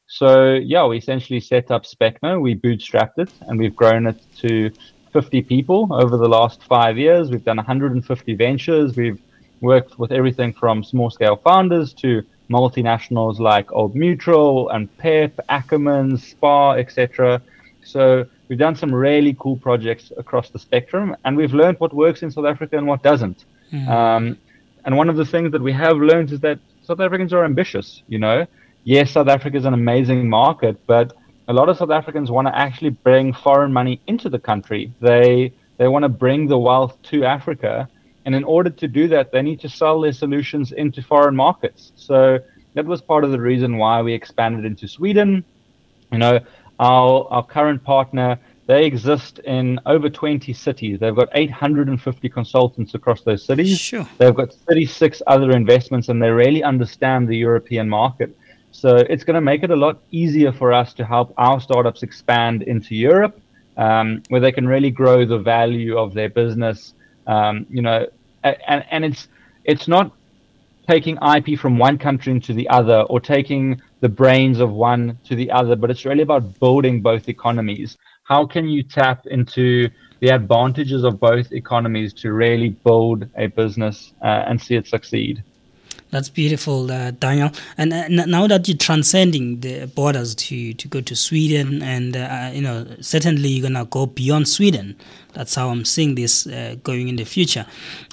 [0.07, 2.41] So yeah, we essentially set up Specno.
[2.41, 4.71] We bootstrapped it, and we've grown it to
[5.13, 7.31] 50 people over the last five years.
[7.31, 8.97] We've done 150 ventures.
[8.97, 9.21] We've
[9.63, 16.19] worked with everything from small scale founders to multinationals like Old Mutual and PEP, Ackerman,
[16.19, 17.41] Spar, etc.
[17.85, 22.23] So we've done some really cool projects across the spectrum, and we've learned what works
[22.23, 23.45] in South Africa and what doesn't.
[23.73, 23.89] Mm.
[23.89, 24.39] Um,
[24.85, 28.03] and one of the things that we have learned is that South Africans are ambitious.
[28.09, 28.47] You know,
[28.85, 31.17] yes, South Africa is an amazing market, but
[31.49, 34.93] a lot of South Africans want to actually bring foreign money into the country.
[35.01, 37.89] They they want to bring the wealth to Africa,
[38.25, 41.93] and in order to do that, they need to sell their solutions into foreign markets.
[41.97, 42.39] So
[42.75, 45.45] that was part of the reason why we expanded into Sweden.
[46.13, 46.41] You know,
[46.79, 48.39] our our current partner
[48.71, 51.01] they exist in over 20 cities.
[51.01, 53.77] They've got 850 consultants across those cities.
[53.77, 54.07] Sure.
[54.19, 58.31] They've got 36 other investments, and they really understand the European market.
[58.71, 62.05] So it's going to make it a lot easier for us to help our startups
[62.05, 63.41] expand into Europe,
[63.77, 66.95] um, where they can really grow the value of their business.
[67.27, 68.07] Um, you know,
[68.43, 69.29] and and it's
[69.65, 70.13] it's not
[70.89, 75.37] taking IP from one country into the other or taking the brains of one to
[75.37, 77.97] the other, but it's really about building both economies.
[78.25, 79.89] How can you tap into
[80.21, 85.43] the advantages of both economies to really build a business uh, and see it succeed?
[86.11, 87.51] That's beautiful, uh, Daniel.
[87.79, 92.51] And uh, now that you're transcending the borders to, to go to Sweden, and uh,
[92.53, 94.97] you know certainly you're gonna go beyond Sweden.
[95.35, 97.65] That's how I'm seeing this uh, going in the future.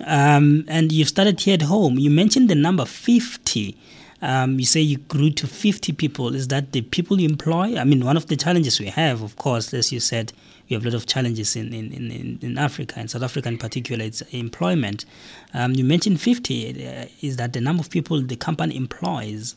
[0.06, 1.98] Um, and you've started here at home.
[1.98, 3.78] You mentioned the number fifty.
[4.20, 6.34] Um, you say you grew to 50 people.
[6.34, 7.78] Is that the people you employ?
[7.78, 10.34] I mean, one of the challenges we have, of course, as you said,
[10.70, 13.58] we have a lot of challenges in, in, in, in Africa, in South Africa in
[13.58, 15.06] particular, it's employment.
[15.54, 16.88] Um, you mentioned 50.
[16.88, 19.56] Uh, is that the number of people the company employs?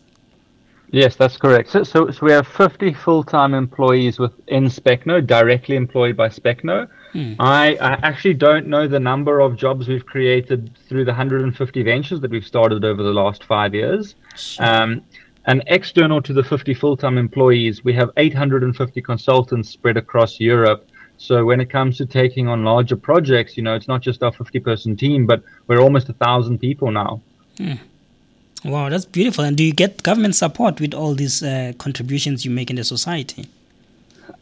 [0.92, 1.70] Yes, that's correct.
[1.70, 6.88] So, so, so we have 50 full-time employees within Specno, directly employed by Specno.
[7.12, 7.34] Hmm.
[7.38, 12.20] I, I, actually don't know the number of jobs we've created through the 150 ventures
[12.20, 14.16] that we've started over the last five years.
[14.36, 14.66] Sure.
[14.66, 15.02] Um,
[15.46, 20.89] and external to the 50 full-time employees, we have 850 consultants spread across Europe
[21.20, 24.32] so when it comes to taking on larger projects, you know, it's not just our
[24.32, 27.20] 50 person team, but we're almost a thousand people now.
[27.58, 27.74] Hmm.
[28.64, 29.44] Wow, that's beautiful.
[29.44, 32.84] And do you get government support with all these uh, contributions you make in the
[32.84, 33.50] society?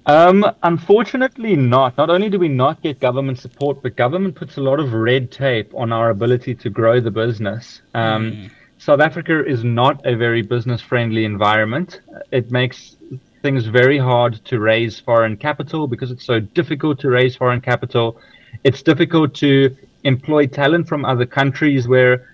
[0.06, 1.98] Um, unfortunately, not.
[1.98, 5.32] Not only do we not get government support, but government puts a lot of red
[5.32, 7.82] tape on our ability to grow the business.
[7.94, 8.50] Um, mm.
[8.78, 12.00] South Africa is not a very business friendly environment.
[12.30, 12.94] It makes
[13.42, 18.18] things very hard to raise foreign capital because it's so difficult to raise foreign capital.
[18.64, 22.28] It's difficult to employ talent from other countries where,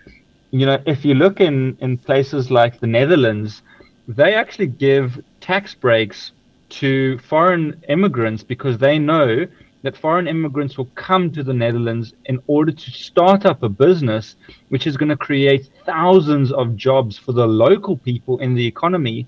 [0.51, 3.63] you know, if you look in, in places like the Netherlands,
[4.09, 6.33] they actually give tax breaks
[6.71, 9.47] to foreign immigrants because they know
[9.83, 14.37] that foreign immigrants will come to the Netherlands in order to start up a business
[14.71, 19.27] which is going to create thousands of jobs for the local people in the economy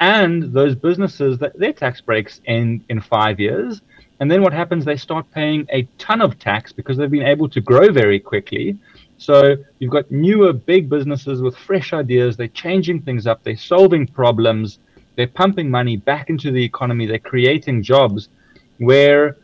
[0.00, 3.82] and those businesses that their tax breaks end in five years
[4.20, 7.48] and then what happens they start paying a ton of tax because they've been able
[7.48, 8.76] to grow very quickly.
[9.16, 12.36] So you've got newer big businesses with fresh ideas.
[12.36, 13.42] They're changing things up.
[13.42, 14.78] They're solving problems.
[15.16, 17.06] They're pumping money back into the economy.
[17.06, 18.28] They're creating jobs
[18.78, 19.36] where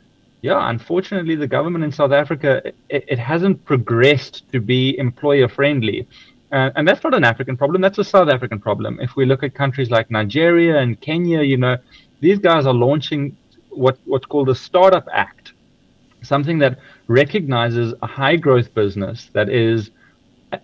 [0.43, 6.07] yeah unfortunately the government in south africa it, it hasn't progressed to be employer friendly
[6.53, 9.01] uh, and that's not an African problem, that's a South African problem.
[9.01, 11.77] If we look at countries like Nigeria and Kenya, you know,
[12.21, 13.37] these guys are launching
[13.71, 15.53] what, what's called a Startup Act,
[16.23, 16.79] something that
[17.09, 19.91] recognizes a high growth business that is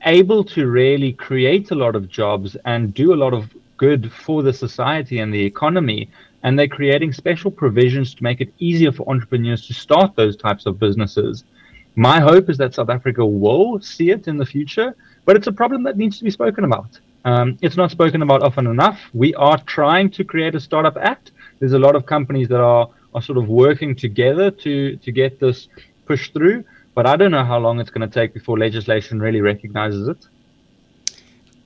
[0.07, 4.42] able to really create a lot of jobs and do a lot of good for
[4.42, 6.09] the society and the economy.
[6.45, 10.66] And they're creating special provisions to make it easier for entrepreneurs to start those types
[10.66, 11.45] of businesses.
[11.95, 15.53] My hope is that South Africa will see it in the future but it's a
[15.53, 16.99] problem that needs to be spoken about.
[17.25, 18.99] Um, it's not spoken about often enough.
[19.15, 21.31] We are trying to create a startup act.
[21.61, 25.39] There's a lot of companies that are, are sort of working together to, to get
[25.39, 25.69] this
[26.07, 29.41] pushed through, but I don't know how long it's going to take before legislation really
[29.41, 30.27] recognizes it.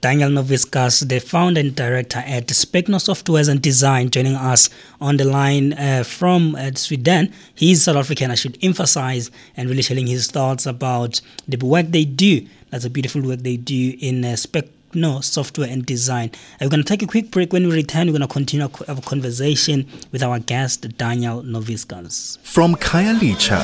[0.07, 5.25] Daniel Novitskas, the founder and director at Specno Softwares and Design, joining us on the
[5.25, 7.33] line uh, from uh, Sweden.
[7.57, 12.05] He's South African, I should emphasize, and really sharing his thoughts about the work they
[12.05, 16.31] do that's a beautiful work they do in uh, Specno software and design.
[16.33, 17.53] Uh, we're going to take a quick break.
[17.53, 22.39] When we return, we're going to continue our conversation with our guest, Daniel Novitskas.
[22.45, 23.61] From Khayelitsha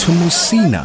[0.00, 0.84] to Musina,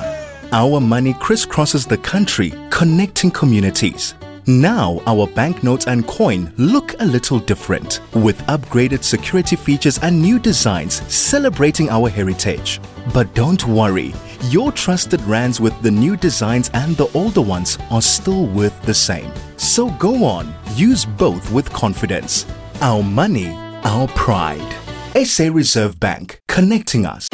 [0.53, 4.13] our money crisscrosses the country, connecting communities.
[4.47, 10.39] Now, our banknotes and coin look a little different with upgraded security features and new
[10.39, 12.81] designs celebrating our heritage.
[13.13, 14.13] But don't worry,
[14.49, 18.93] your trusted rands with the new designs and the older ones are still worth the
[18.93, 19.31] same.
[19.57, 22.47] So go on, use both with confidence.
[22.81, 23.49] Our money,
[23.83, 24.75] our pride.
[25.23, 27.27] SA Reserve Bank, connecting us.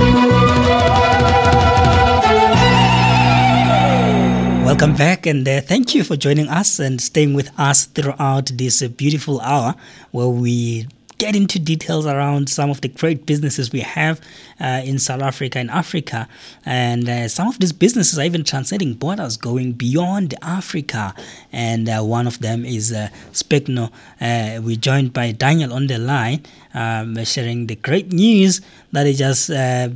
[4.67, 8.81] Welcome back, and uh, thank you for joining us and staying with us throughout this
[8.81, 9.75] uh, beautiful hour
[10.11, 10.87] where we
[11.19, 14.19] get into details around some of the great businesses we have
[14.59, 16.27] uh, in South Africa and Africa.
[16.65, 21.15] And uh, some of these businesses are even transcending borders, going beyond Africa.
[21.57, 23.91] And uh, one of them is uh, Specno.
[24.21, 29.13] Uh, we're joined by Daniel on the line, um, sharing the great news that he
[29.13, 29.89] just uh,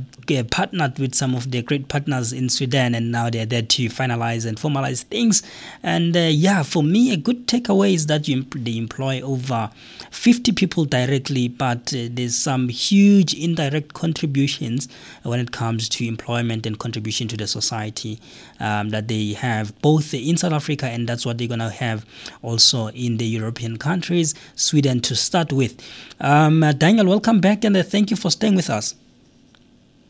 [0.50, 4.44] partnered with some of the great partners in Sweden, and now they're there to finalize
[4.44, 5.42] and formalize things.
[5.84, 9.70] And uh, yeah, for me, a good takeaway is that you, they employ over
[10.10, 14.88] 50 people directly, but uh, there's some huge indirect contributions
[15.22, 18.18] when it comes to employment and contribution to the society
[18.60, 22.06] um, that they have both in South Africa, and that's what they're going to have
[22.42, 25.74] also in the European countries, Sweden to start with.
[26.20, 28.94] Um, uh, Daniel, welcome back, and uh, thank you for staying with us.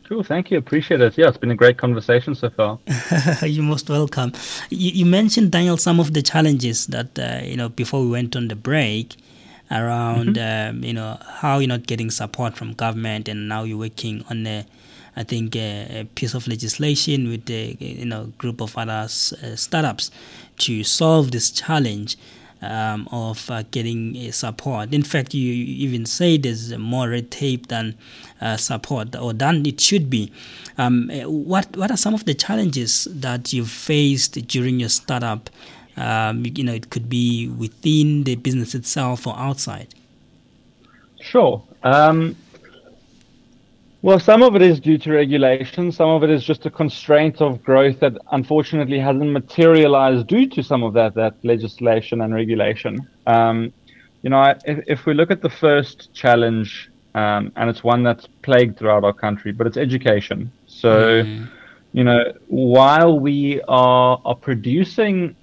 [0.07, 0.57] Cool, thank you.
[0.57, 1.17] Appreciate it.
[1.17, 2.79] Yeah, it's been a great conversation so far.
[3.41, 4.31] You're most welcome.
[4.69, 8.35] You, you, mentioned, Daniel, some of the challenges that, uh, you know, before we went
[8.35, 9.15] on the break
[9.71, 10.77] around, mm-hmm.
[10.77, 14.45] um, you know, how you're not getting support from government and now you're working on
[14.45, 14.65] a,
[15.15, 19.07] I think, a, a piece of legislation with a, you know, group of other uh,
[19.07, 20.11] startups
[20.59, 22.17] to solve this challenge
[22.63, 24.93] um, of uh, getting uh, support.
[24.93, 27.95] In fact, you even say there's more red tape than
[28.41, 30.31] uh, support, or than it should be.
[30.77, 35.49] Um, uh, what what are some of the challenges that you've faced during your startup?
[35.95, 39.93] Um, you know, it could be within the business itself or outside.
[41.21, 41.61] Sure.
[41.83, 42.35] Um,
[44.03, 45.89] well, some of it is due to regulation.
[45.89, 50.61] Some of it is just a constraint of growth that unfortunately hasn't materialized due to
[50.61, 53.07] some of that that legislation and regulation.
[53.25, 53.71] Um,
[54.21, 58.27] you know, if, if, we look at the first challenge, um, and it's one that's
[58.41, 60.51] plagued throughout our country, but it's education.
[60.67, 61.49] So, mm.
[61.93, 65.33] you know, while we are are producing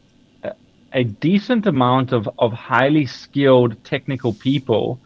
[0.93, 5.01] a decent amount of, of highly skilled technical people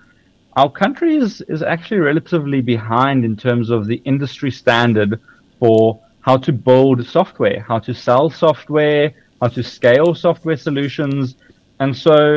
[0.56, 5.20] our country is, is actually relatively behind in terms of the industry standard
[5.58, 11.34] for how to build software, how to sell software, how to scale software solutions.
[11.80, 12.36] And so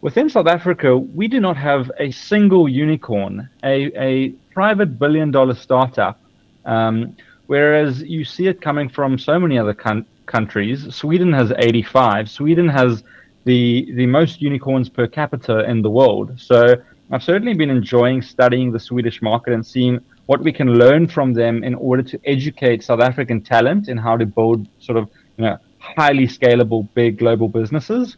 [0.00, 5.54] within South Africa, we do not have a single unicorn, a, a private billion dollar
[5.54, 6.20] startup.
[6.64, 10.94] Um, whereas you see it coming from so many other con- countries.
[10.94, 12.28] Sweden has 85.
[12.28, 13.02] Sweden has
[13.44, 16.38] the the most unicorns per capita in the world.
[16.38, 16.74] So
[17.12, 21.34] I've certainly been enjoying studying the Swedish market and seeing what we can learn from
[21.34, 25.44] them in order to educate South African talent in how to build sort of you
[25.44, 28.16] know highly scalable big global businesses.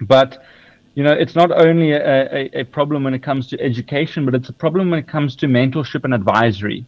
[0.00, 0.42] But
[0.96, 4.34] you know, it's not only a, a, a problem when it comes to education, but
[4.34, 6.84] it's a problem when it comes to mentorship and advisory.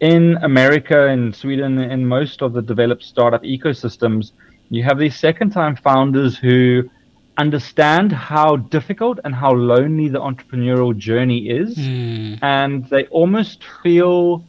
[0.00, 4.32] In America and Sweden, in most of the developed startup ecosystems,
[4.68, 6.90] you have these second time founders who
[7.36, 11.76] understand how difficult and how lonely the entrepreneurial journey is.
[11.76, 12.38] Mm.
[12.42, 14.44] And they almost feel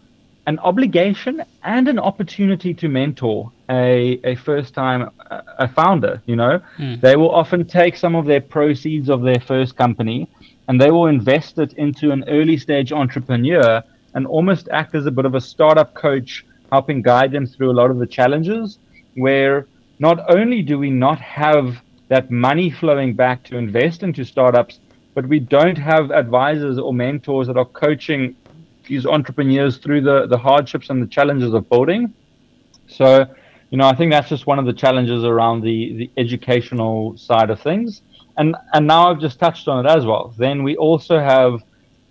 [0.48, 6.62] an obligation and an opportunity to mentor a, a first time a founder you know
[6.78, 7.02] mm.
[7.02, 10.30] they will often take some of their proceeds of their first company
[10.68, 13.82] and they will invest it into an early stage entrepreneur
[14.14, 17.74] and almost act as a bit of a startup coach helping guide them through a
[17.74, 18.78] lot of the challenges
[19.16, 19.68] where
[20.00, 24.80] not only do we not have that money flowing back to invest into startups,
[25.14, 28.36] but we don't have advisors or mentors that are coaching
[28.88, 32.14] these entrepreneurs through the, the hardships and the challenges of building.
[32.88, 33.26] So,
[33.72, 37.50] you know, I think that's just one of the challenges around the, the educational side
[37.50, 38.02] of things.
[38.38, 40.34] And, and now I've just touched on it as well.
[40.38, 41.64] Then we also have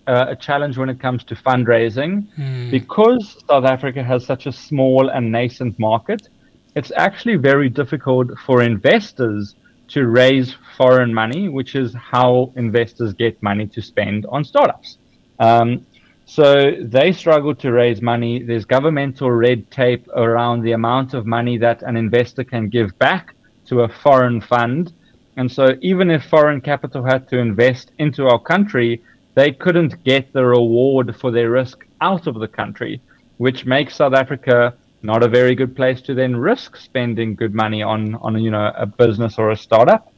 [0.07, 2.27] uh, a challenge when it comes to fundraising.
[2.37, 2.71] Mm.
[2.71, 6.29] Because South Africa has such a small and nascent market,
[6.75, 9.55] it's actually very difficult for investors
[9.89, 14.99] to raise foreign money, which is how investors get money to spend on startups.
[15.39, 15.87] Um,
[16.27, 18.43] so they struggle to raise money.
[18.43, 23.35] There's governmental red tape around the amount of money that an investor can give back
[23.67, 24.93] to a foreign fund.
[25.37, 29.03] And so even if foreign capital had to invest into our country,
[29.35, 33.01] they couldn't get the reward for their risk out of the country,
[33.39, 34.75] which makes South Africa
[35.05, 38.73] not a very good place to then risk spending good money on on you know
[38.75, 40.13] a business or a startup.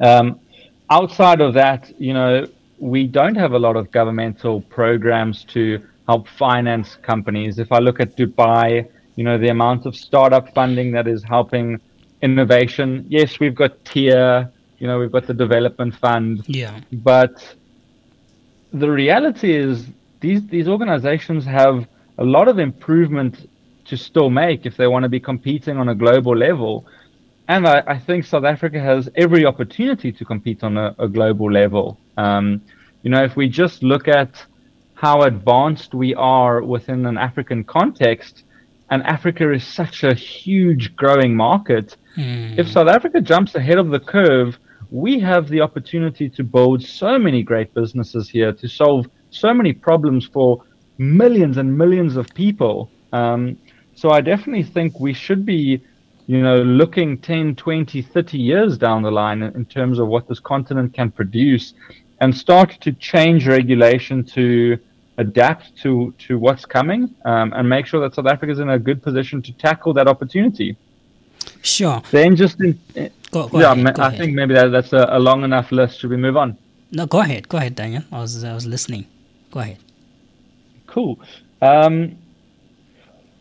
[0.00, 0.40] Um,
[0.90, 2.46] outside of that, you know,
[2.78, 7.58] we don't have a lot of governmental programs to help finance companies.
[7.58, 11.80] If I look at Dubai, you know, the amount of startup funding that is helping
[12.22, 13.06] innovation.
[13.08, 16.42] Yes, we've got TIA, you know, we've got the development fund.
[16.48, 16.80] Yeah.
[16.92, 17.54] But
[18.72, 19.86] the reality is
[20.20, 21.86] these these organizations have
[22.18, 23.48] a lot of improvement
[23.84, 26.86] to still make if they want to be competing on a global level.
[27.48, 31.50] And I, I think South Africa has every opportunity to compete on a, a global
[31.50, 31.98] level.
[32.16, 32.62] Um,
[33.02, 34.44] you know, if we just look at
[34.94, 38.44] how advanced we are within an African context,
[38.90, 41.96] and Africa is such a huge growing market.
[42.16, 42.58] Mm.
[42.58, 44.58] If South Africa jumps ahead of the curve,
[44.90, 49.72] we have the opportunity to build so many great businesses here to solve so many
[49.72, 50.62] problems for
[50.98, 52.90] millions and millions of people.
[53.12, 53.58] Um,
[54.02, 55.80] so I definitely think we should be,
[56.26, 60.40] you know, looking 10, 20, 30 years down the line in terms of what this
[60.40, 61.74] continent can produce
[62.20, 64.76] and start to change regulation to
[65.18, 68.78] adapt to, to what's coming um, and make sure that South Africa is in a
[68.88, 70.76] good position to tackle that opportunity.
[71.62, 72.02] Sure.
[72.10, 72.76] Then just in,
[73.30, 74.18] go, go yeah, ahead, I ahead.
[74.18, 76.00] think maybe that, that's a, a, long enough list.
[76.00, 76.58] Should we move on?
[76.90, 77.48] No, go ahead.
[77.48, 78.02] Go ahead, Daniel.
[78.10, 79.06] I was I was listening.
[79.52, 79.78] Go ahead.
[80.88, 81.20] Cool.
[81.60, 82.18] Um,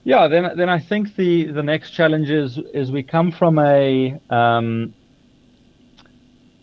[0.03, 4.19] yeah, then then I think the the next challenge is is we come from a
[4.29, 4.93] um,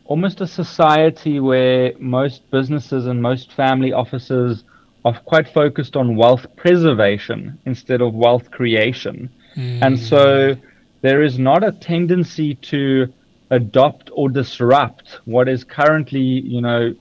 [0.06, 4.64] almost a society where most businesses and most family offices
[5.04, 9.82] are quite focused on wealth preservation instead of wealth creation, mm.
[9.82, 10.56] and so
[11.02, 13.06] there is not a tendency to
[13.50, 16.92] adopt or disrupt what is currently you know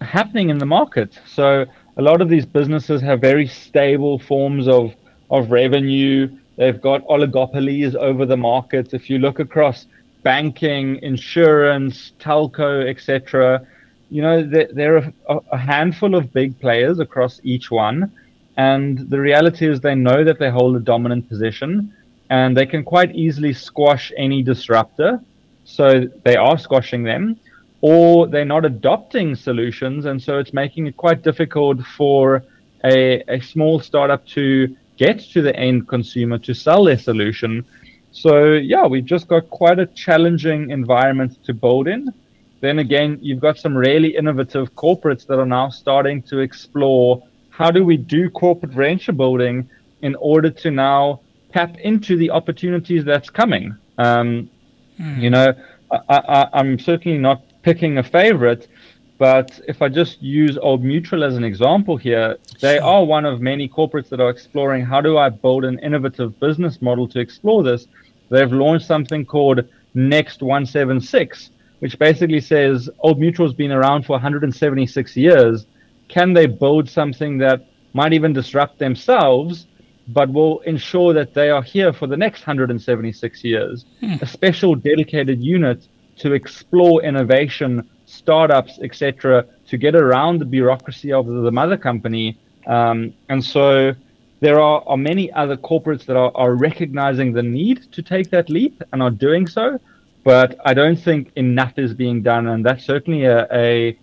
[0.00, 1.20] happening in the market.
[1.24, 4.92] So a lot of these businesses have very stable forms of
[5.30, 6.28] of revenue.
[6.56, 8.94] They've got oligopolies over the market.
[8.94, 9.86] If you look across
[10.22, 13.66] banking, insurance, telco, etc.,
[14.10, 14.96] you know there, there
[15.28, 18.12] are a, handful of big players across each one,
[18.56, 21.92] and the reality is they know that they hold a dominant position,
[22.30, 25.20] and they can quite easily squash any disruptor.
[25.64, 27.40] So they are squashing them,
[27.80, 32.44] or they're not adopting solutions, and so it's making it quite difficult for
[32.84, 37.64] a, a small startup to get to the end consumer to sell their solution.
[38.12, 42.12] So yeah, we've just got quite a challenging environment to build in.
[42.60, 47.70] Then again, you've got some really innovative corporates that are now starting to explore how
[47.70, 49.68] do we do corporate venture building
[50.02, 51.20] in order to now
[51.52, 53.76] tap into the opportunities that's coming.
[53.98, 54.50] Um,
[55.00, 55.20] mm.
[55.20, 55.54] You know,
[56.08, 58.68] I, am certainly not picking a favorite,
[59.18, 62.84] but if I just use Old Mutual as an example here, they sure.
[62.84, 66.82] are one of many corporates that are exploring how do I build an innovative business
[66.82, 67.86] model to explore this.
[68.30, 75.16] They've launched something called Next 176, which basically says Old Mutual's been around for 176
[75.16, 75.66] years.
[76.08, 79.66] Can they build something that might even disrupt themselves,
[80.08, 83.84] but will ensure that they are here for the next 176 years?
[84.00, 84.14] Hmm.
[84.20, 85.86] A special dedicated unit
[86.16, 92.38] to explore innovation startups, etc., to get around the bureaucracy of the mother company.
[92.66, 93.92] Um, and so
[94.40, 98.48] there are, are many other corporates that are, are recognizing the need to take that
[98.48, 99.80] leap and are doing so.
[100.22, 103.98] But I don't think enough is being done, and that's certainly a, a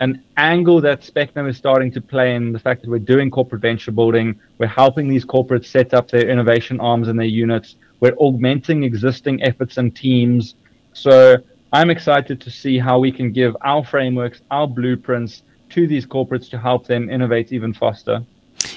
[0.00, 3.62] an angle that Specno is starting to play in the fact that we're doing corporate
[3.62, 8.14] venture building, we're helping these corporates set up their innovation arms and their units, we're
[8.18, 10.54] augmenting existing efforts and teams.
[10.92, 11.38] So
[11.72, 16.48] I'm excited to see how we can give our frameworks, our blueprints to these corporates
[16.50, 18.24] to help them innovate even faster.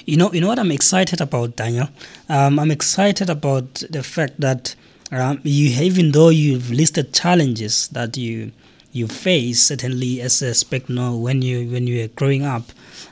[0.06, 1.88] You know, you know what I'm excited about, Daniel.
[2.28, 4.76] Um, I'm excited about the fact that
[5.12, 8.52] um, you, even though you've listed challenges that you
[8.94, 12.64] you face, certainly as a specno when you when you were growing up,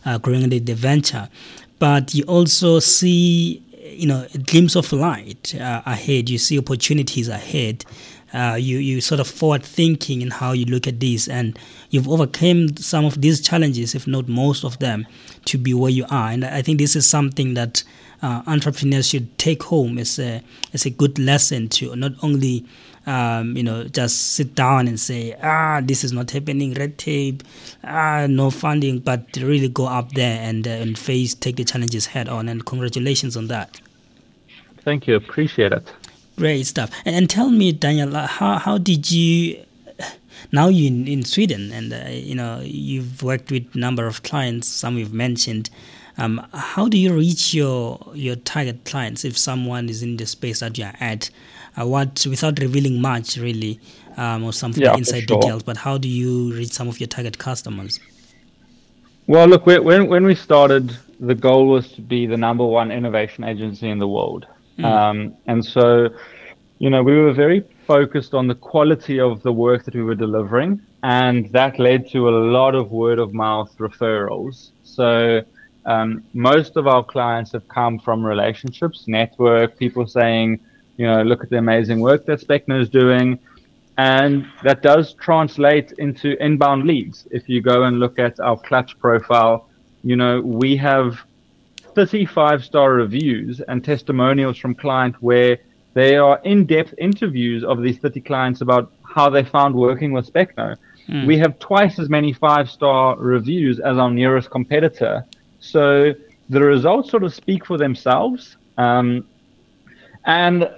[0.06, 1.30] uh, growing the, the venture,
[1.80, 6.30] but you also see you know a glimpse of light uh, ahead.
[6.30, 7.86] You see opportunities ahead
[8.34, 11.58] uh, you you sort of forward thinking in how you look at this, and
[11.90, 15.08] you've overcome some of these challenges, if not most of them,
[15.46, 16.30] to be where you are.
[16.30, 17.84] And I think this is something that
[18.22, 22.66] uh, entrepreneurs should take home as a as a good lesson to not only
[23.06, 27.44] um, you know just sit down and say ah this is not happening red tape
[27.84, 32.08] ah no funding but really go up there and uh, and face take the challenges
[32.08, 32.50] head on.
[32.50, 33.82] And congratulations on that.
[34.84, 35.16] Thank you.
[35.16, 35.92] Appreciate it
[36.40, 36.90] Great stuff.
[37.06, 39.64] And, and tell me, Daniel, uh, how, how did you,
[40.54, 44.24] now you're in, in Sweden and, uh, you know, you've worked with a number of
[44.24, 45.70] clients, some you've mentioned.
[46.18, 50.60] Um, how do you reach your your target clients if someone is in the space
[50.60, 51.30] that you are at?
[51.80, 53.80] Uh, what without revealing much really,
[54.18, 55.40] um, or some Yeah, inside sure.
[55.40, 58.02] details, but how do you reach some of your target customers?
[59.28, 63.46] Well, look, when when we started, the goal was to be the number one innovation
[63.46, 64.46] agency in the world,
[64.84, 66.10] um, and so,
[66.80, 70.16] you know, we were very focused on the quality of the work that we were
[70.16, 74.72] delivering, and that led to a lot of word of mouth referrals.
[74.84, 75.42] So.
[75.86, 80.60] Um, most of our clients have come from relationships, network, people saying,
[80.98, 83.40] you know, look at the amazing work that Specno is doing.
[83.98, 87.28] And that does translate into inbound leads.
[87.32, 89.68] If you go and look at our clutch profile,
[90.04, 91.20] you know, we have
[91.96, 95.58] 35 star reviews and testimonials from clients where
[95.94, 100.32] they are in depth interviews of these 30 clients about how they found working with
[100.32, 100.76] Specno.
[101.26, 105.26] We have twice as many five star reviews as our nearest competitor.
[105.60, 106.14] So
[106.50, 108.58] the results sort of speak for themselves.
[108.78, 109.26] Um,
[110.26, 110.70] and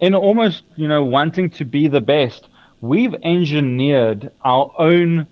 [0.00, 2.48] in almost you know wanting to be the best
[2.80, 5.26] we've engineered our own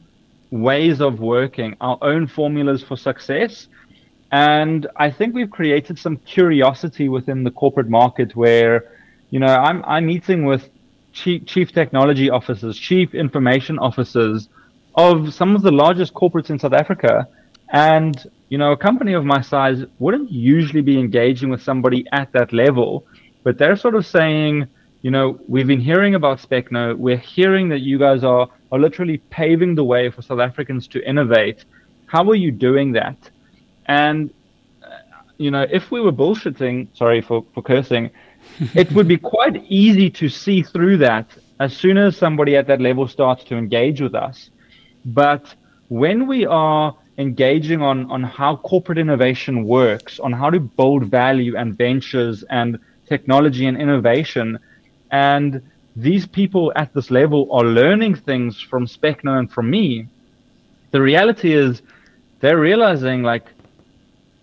[0.51, 3.69] ways of working our own formulas for success
[4.45, 8.75] and i think we've created some curiosity within the corporate market where
[9.31, 10.69] you know i'm i'm meeting with
[11.13, 14.49] chief, chief technology officers chief information officers
[14.95, 17.15] of some of the largest corporates in south africa
[17.73, 18.15] and
[18.49, 22.53] you know a company of my size wouldn't usually be engaging with somebody at that
[22.53, 23.05] level
[23.47, 24.67] but they're sort of saying,
[25.03, 26.99] you know, we've been hearing about Specno.
[26.99, 31.09] We're hearing that you guys are, are literally paving the way for South Africans to
[31.09, 31.65] innovate.
[32.07, 33.17] How are you doing that?
[33.87, 34.31] And,
[34.83, 34.89] uh,
[35.39, 38.11] you know, if we were bullshitting, sorry for, for cursing,
[38.75, 41.27] it would be quite easy to see through that
[41.59, 44.51] as soon as somebody at that level starts to engage with us.
[45.05, 45.55] But
[45.89, 51.57] when we are engaging on, on how corporate innovation works, on how to build value
[51.57, 52.79] and ventures and
[53.09, 54.59] technology and innovation.
[55.11, 55.63] And
[55.95, 60.07] these people at this level are learning things from Specno and from me.
[60.91, 61.83] The reality is
[62.41, 63.47] they're realizing like,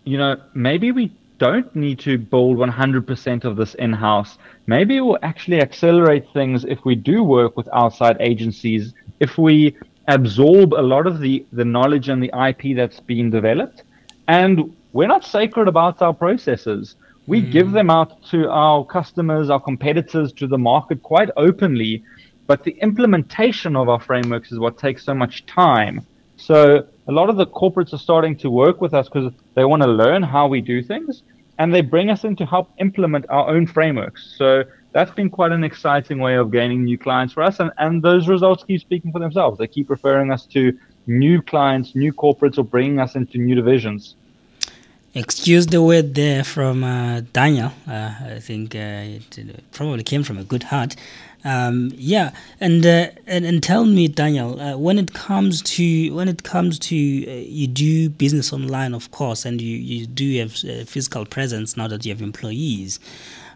[0.04, 4.38] you know, maybe we don't need to build 100% of this in-house.
[4.68, 9.76] Maybe it will actually accelerate things if we do work with outside agencies, if we
[10.08, 13.84] absorb a lot of the, the knowledge and the IP that's being developed.
[14.28, 16.96] And we're not sacred about our processes
[17.28, 17.52] we mm.
[17.52, 22.04] give them out to our customers, our competitors, to the market quite openly.
[22.48, 26.06] But the implementation of our frameworks is what takes so much time.
[26.36, 29.84] So a lot of the corporates are starting to work with us because they want
[29.84, 31.24] to learn how we do things
[31.60, 34.36] and they bring us in to help implement our own frameworks.
[34.38, 37.60] So that's been quite an exciting way of gaining new clients for us.
[37.60, 39.60] And, and those results keep speaking for themselves.
[39.60, 44.16] They keep referring us to new clients, new corporates, or bringing us into new divisions
[45.16, 47.72] excuse the word there from uh, Daniel.
[47.88, 50.96] Uh, I think uh, it, it, probably came from a good heart.
[51.46, 52.32] Um, yeah,
[52.62, 56.80] and, uh, and and tell me, Daniel, uh, when it comes to when it comes
[56.80, 60.54] to uh, you do business online, of course, and you, you do have
[60.88, 63.00] physical presence now that you have employees.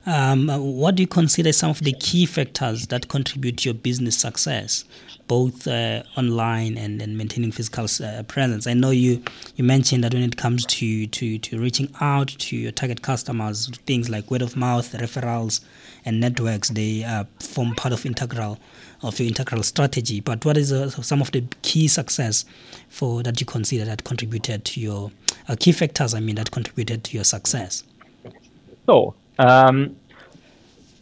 [0.05, 4.17] Um, what do you consider some of the key factors that contribute to your business
[4.17, 4.85] success?
[5.27, 8.65] both uh, online and, and maintaining physical uh, presence.
[8.65, 9.23] I know you
[9.55, 13.69] you mentioned that when it comes to, to, to reaching out to your target customers,
[13.85, 15.61] things like word of mouth, referrals,
[16.07, 18.57] and networks, they uh, form part of integral
[19.03, 20.21] of your integral strategy.
[20.21, 22.45] But what is uh, some of the key success
[22.89, 25.11] for that you consider that contributed to your
[25.47, 26.13] uh, key factors?
[26.13, 27.83] I mean that contributed to your success.
[28.85, 29.95] So, um,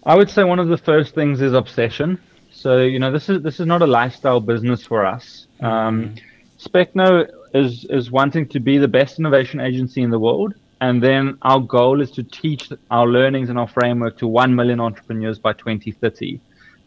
[0.06, 2.20] I would say one of the first things is obsession.
[2.52, 5.48] So you know, this is this is not a lifestyle business for us.
[5.62, 6.16] Um,
[6.60, 10.56] Specno is is wanting to be the best innovation agency in the world,
[10.86, 14.80] and then our goal is to teach our learnings and our framework to one million
[14.80, 16.40] entrepreneurs by 2030.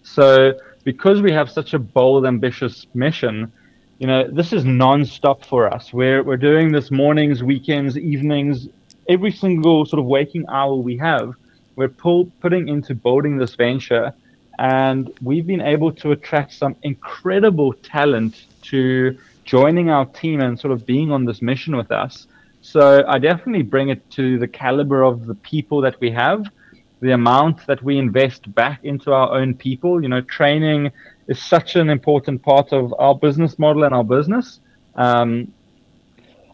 [0.04, 0.52] So
[0.84, 3.50] because we have such a bold, ambitious mission,
[3.98, 5.92] you know, this is non-stop for us.
[5.92, 8.68] We're we're doing this mornings, weekends, evenings,
[9.08, 11.34] every single sort of waking hour we have.
[11.74, 14.14] We're pull, putting into building this venture
[14.60, 20.72] and we've been able to attract some incredible talent to joining our team and sort
[20.72, 22.28] of being on this mission with us.
[22.70, 26.44] So I definitely bring it to the caliber of the people that we have,
[27.00, 30.02] the amount that we invest back into our own people.
[30.02, 30.92] You know, training
[31.28, 34.60] is such an important part of our business model and our business.
[34.96, 35.54] Um,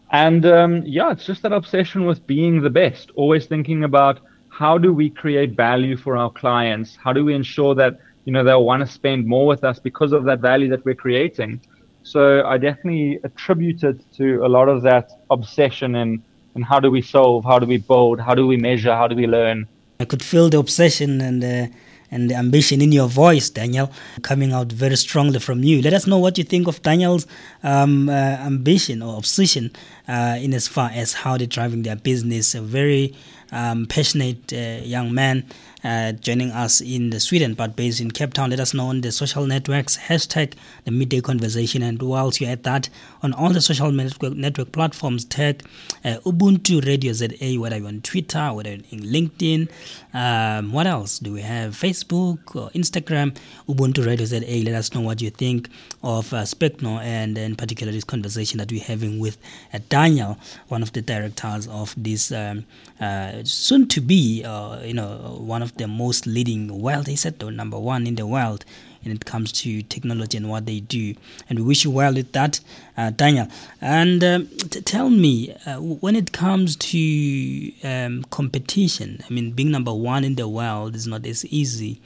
[0.09, 4.77] and um, yeah, it's just that obsession with being the best, always thinking about how
[4.77, 6.95] do we create value for our clients?
[6.95, 10.13] How do we ensure that you know they'll want to spend more with us because
[10.13, 11.59] of that value that we're creating?
[12.05, 16.21] So I definitely attribute it to a lot of that obsession and
[16.53, 19.15] and how do we solve, how do we build, how do we measure, how do
[19.15, 19.67] we learn.
[19.99, 21.67] I could feel the obsession and uh,
[22.11, 23.91] and the ambition in your voice, Daniel,
[24.21, 25.81] coming out very strongly from you.
[25.81, 27.25] Let us know what you think of Daniel's
[27.63, 29.71] um, uh, ambition or obsession
[30.07, 32.53] uh, in as far as how they're driving their business.
[32.53, 33.15] A very
[33.51, 35.43] um, passionate uh, young man
[35.85, 38.49] uh, joining us in the Sweden but based in Cape Town.
[38.49, 41.83] Let us know on the social networks, hashtag the midday conversation.
[41.83, 42.89] And whilst you're at that,
[43.21, 45.63] on all the social network, network platforms, tag
[46.03, 49.69] uh, Ubuntu Radio ZA, whether you're on Twitter, whether you're in LinkedIn.
[50.13, 51.73] Um, what else do we have?
[51.73, 53.37] Facebook or Instagram,
[53.69, 54.39] Ubuntu Radio ZA.
[54.39, 55.69] Let us know what you think
[56.01, 59.37] of uh, Specno and in particular this conversation that we're having with
[59.71, 62.65] uh, Daniel, one of the directors of this um,
[62.99, 67.07] uh, soon to be, uh, you know, one of the most leading world.
[67.07, 68.65] He said number one in the world
[69.03, 71.13] when it comes to technology and what they do.
[71.49, 72.59] And we wish you well with that,
[72.97, 73.47] uh, Daniel.
[73.79, 79.71] And um, t- tell me, uh, when it comes to um, competition, I mean, being
[79.71, 82.01] number one in the world is not as easy.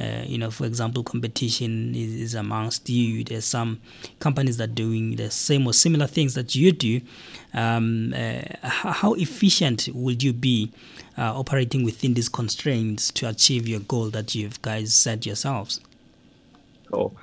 [0.00, 3.22] Uh, you know, for example, competition is, is, amongst you.
[3.22, 3.80] There's some
[4.18, 7.00] companies that are doing the same or similar things that you do.
[7.52, 10.72] Um, uh, how efficient would you be
[11.18, 15.80] uh, operating within these constraints to achieve your goal that you've guys set yourselves?
[16.90, 17.14] Cool.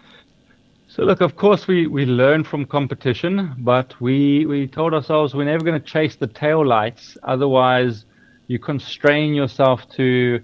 [0.88, 5.46] So look, of course we, we learn from competition, but we, we told ourselves we're
[5.46, 7.18] never going to chase the tail lights.
[7.24, 8.06] Otherwise,
[8.48, 10.44] you constrain yourself to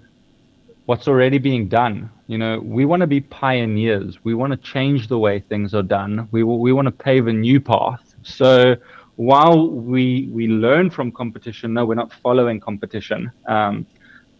[0.86, 2.10] what's already being done.
[2.26, 4.18] You know, we want to be pioneers.
[4.24, 6.28] We want to change the way things are done.
[6.30, 8.14] We we want to pave a new path.
[8.22, 8.76] So
[9.16, 13.30] while we we learn from competition, no, we're not following competition.
[13.46, 13.86] Um,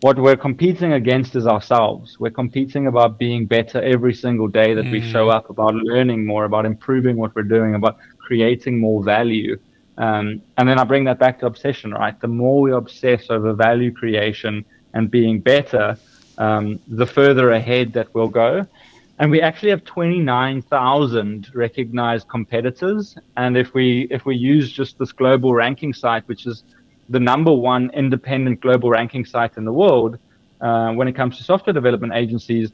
[0.01, 2.19] what we're competing against is ourselves.
[2.21, 4.93] We're competing about being better every single day that mm.
[4.93, 9.59] we show up, about learning more, about improving what we're doing, about creating more value.
[9.97, 12.19] Um, and then I bring that back to obsession, right?
[12.21, 15.97] The more we obsess over value creation and being better,
[16.39, 18.67] um, the further ahead that we'll go.
[19.19, 23.17] And we actually have 29,000 recognized competitors.
[23.37, 26.65] And if we if we use just this global ranking site, which is
[27.09, 30.19] the number one independent global ranking site in the world
[30.61, 32.73] uh, when it comes to software development agencies,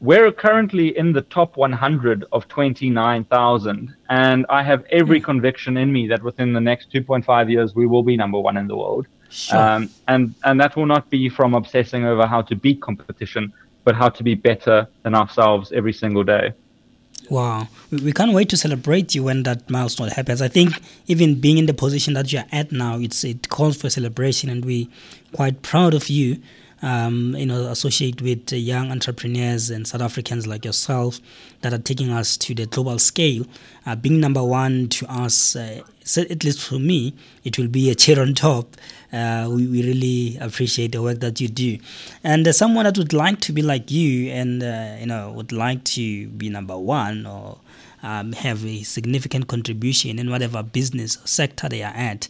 [0.00, 3.94] we're currently in the top 100 of 29,000.
[4.10, 8.02] And I have every conviction in me that within the next 2.5 years, we will
[8.02, 9.06] be number one in the world.
[9.30, 9.58] Sure.
[9.58, 13.52] Um, and, and that will not be from obsessing over how to beat competition,
[13.84, 16.52] but how to be better than ourselves every single day.
[17.28, 17.68] Wow.
[17.90, 20.40] We can't wait to celebrate you when that milestone happens.
[20.40, 23.90] I think even being in the position that you're at now, it's it calls for
[23.90, 24.86] celebration, and we're
[25.32, 26.40] quite proud of you.
[26.82, 31.20] Um, you know, associate with young entrepreneurs and South Africans like yourself
[31.62, 33.46] that are taking us to the global scale.
[33.86, 35.80] Uh, being number one to us, uh,
[36.18, 37.14] at least for me,
[37.44, 38.76] it will be a chair on top
[39.12, 41.78] uh, we, we really appreciate the work that you do.
[42.24, 45.52] And uh, someone that would like to be like you and, uh, you know, would
[45.52, 47.58] like to be number one or
[48.02, 52.28] um, have a significant contribution in whatever business or sector they are at,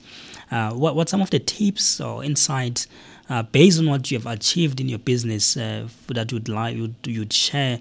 [0.51, 2.86] uh, what, what some of the tips or insights
[3.29, 6.95] uh, based on what you have achieved in your business uh, that you'd like you'd,
[7.05, 7.79] you'd share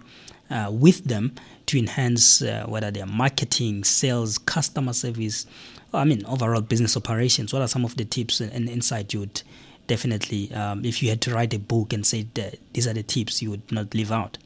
[0.69, 1.33] with them
[1.65, 5.47] to enhance whether their marketing, sales, customer service,
[5.91, 9.41] I mean, overall business operations, what are some of the tips and insight you would
[9.87, 12.27] definitely, um, if you had to write a book and say
[12.73, 14.37] these are the tips you would not leave out?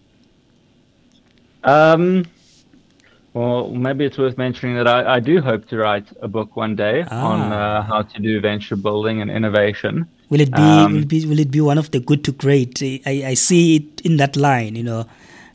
[1.63, 2.25] Um,
[3.33, 6.75] well, maybe it's worth mentioning that I, I do hope to write a book one
[6.75, 7.31] day ah.
[7.31, 10.07] on uh, how to do venture building and innovation.
[10.29, 10.61] Will it be?
[10.61, 11.25] Um, will it be?
[11.25, 12.81] Will it be one of the good to great?
[12.83, 14.75] I, I see it in that line.
[14.75, 15.05] You know,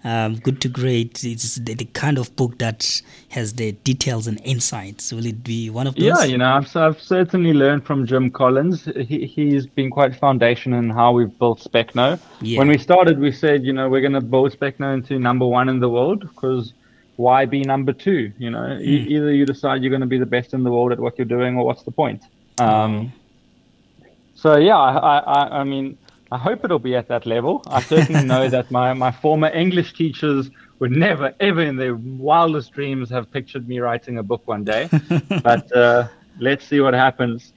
[0.04, 1.24] um, good to great.
[1.24, 3.00] It's the, the, kind of book that
[3.30, 5.12] has the details and insights.
[5.12, 6.04] Will it be one of those?
[6.04, 8.84] Yeah, you know, I've, I've certainly learned from Jim Collins.
[8.84, 12.20] He, he's been quite foundation in how we've built Specno.
[12.42, 12.58] Yeah.
[12.58, 15.70] When we started, we said, you know, we're going to build Specno into number one
[15.70, 16.74] in the world because
[17.16, 18.32] why be number two?
[18.38, 18.82] You know, mm.
[18.82, 21.16] e- either you decide you're going to be the best in the world at what
[21.16, 22.22] you're doing, or what's the point?
[22.58, 23.12] Um,
[24.44, 25.96] so yeah, I, I, I mean,
[26.30, 27.62] I hope it'll be at that level.
[27.66, 32.72] I certainly know that my, my former English teachers would never, ever in their wildest
[32.72, 34.90] dreams have pictured me writing a book one day.
[35.42, 37.54] but uh, let's see what happens.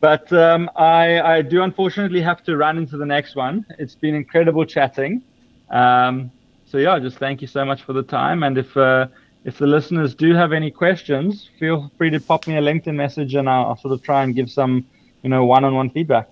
[0.00, 3.66] But um, I, I do unfortunately have to run into the next one.
[3.78, 5.22] It's been incredible chatting.
[5.68, 6.30] Um,
[6.64, 8.44] so yeah, just thank you so much for the time.
[8.44, 9.08] And if uh,
[9.44, 13.34] if the listeners do have any questions, feel free to pop me a LinkedIn message,
[13.34, 14.86] and I'll, I'll sort of try and give some,
[15.22, 16.28] you know, one-on-one feedback.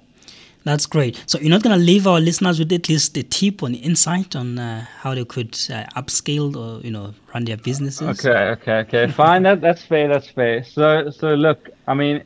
[0.65, 1.23] That's great.
[1.27, 3.75] So you're not going to leave our listeners with at least a tip or an
[3.75, 8.07] insight on uh, how they could uh, upscale or you know run their businesses.
[8.21, 9.13] Okay, okay, okay.
[9.23, 9.45] Fine.
[9.45, 10.09] that that's fair.
[10.09, 10.65] That's fair.
[10.65, 12.23] So so look, I mean,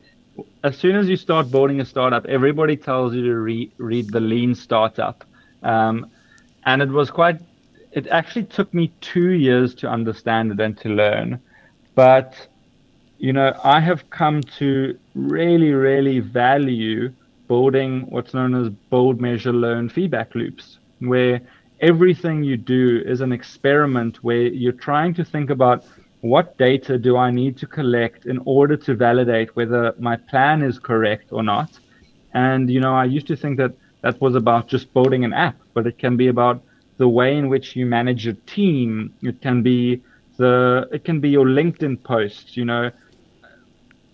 [0.63, 4.19] as soon as you start building a startup, everybody tells you to re- read the
[4.19, 5.23] Lean Startup,
[5.61, 6.07] um,
[6.65, 7.39] and it was quite.
[7.93, 11.39] It actually took me two years to understand it and to learn,
[11.95, 12.35] but
[13.23, 17.13] you know, I have come to really, really value
[17.47, 21.39] building what's known as build, measure, learn feedback loops, where
[21.79, 25.85] everything you do is an experiment where you're trying to think about
[26.19, 30.77] what data do I need to collect in order to validate whether my plan is
[30.77, 31.79] correct or not.
[32.33, 33.71] And, you know, I used to think that
[34.01, 36.61] that was about just building an app, but it can be about
[36.97, 39.13] the way in which you manage your team.
[39.21, 40.01] It can be
[40.35, 42.91] the, it can be your LinkedIn posts, you know,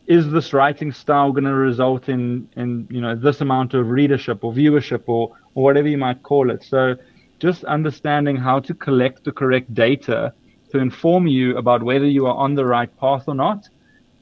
[0.09, 4.43] is this writing style going to result in in you know this amount of readership
[4.43, 6.95] or viewership or, or whatever you might call it so
[7.39, 10.33] just understanding how to collect the correct data
[10.71, 13.69] to inform you about whether you are on the right path or not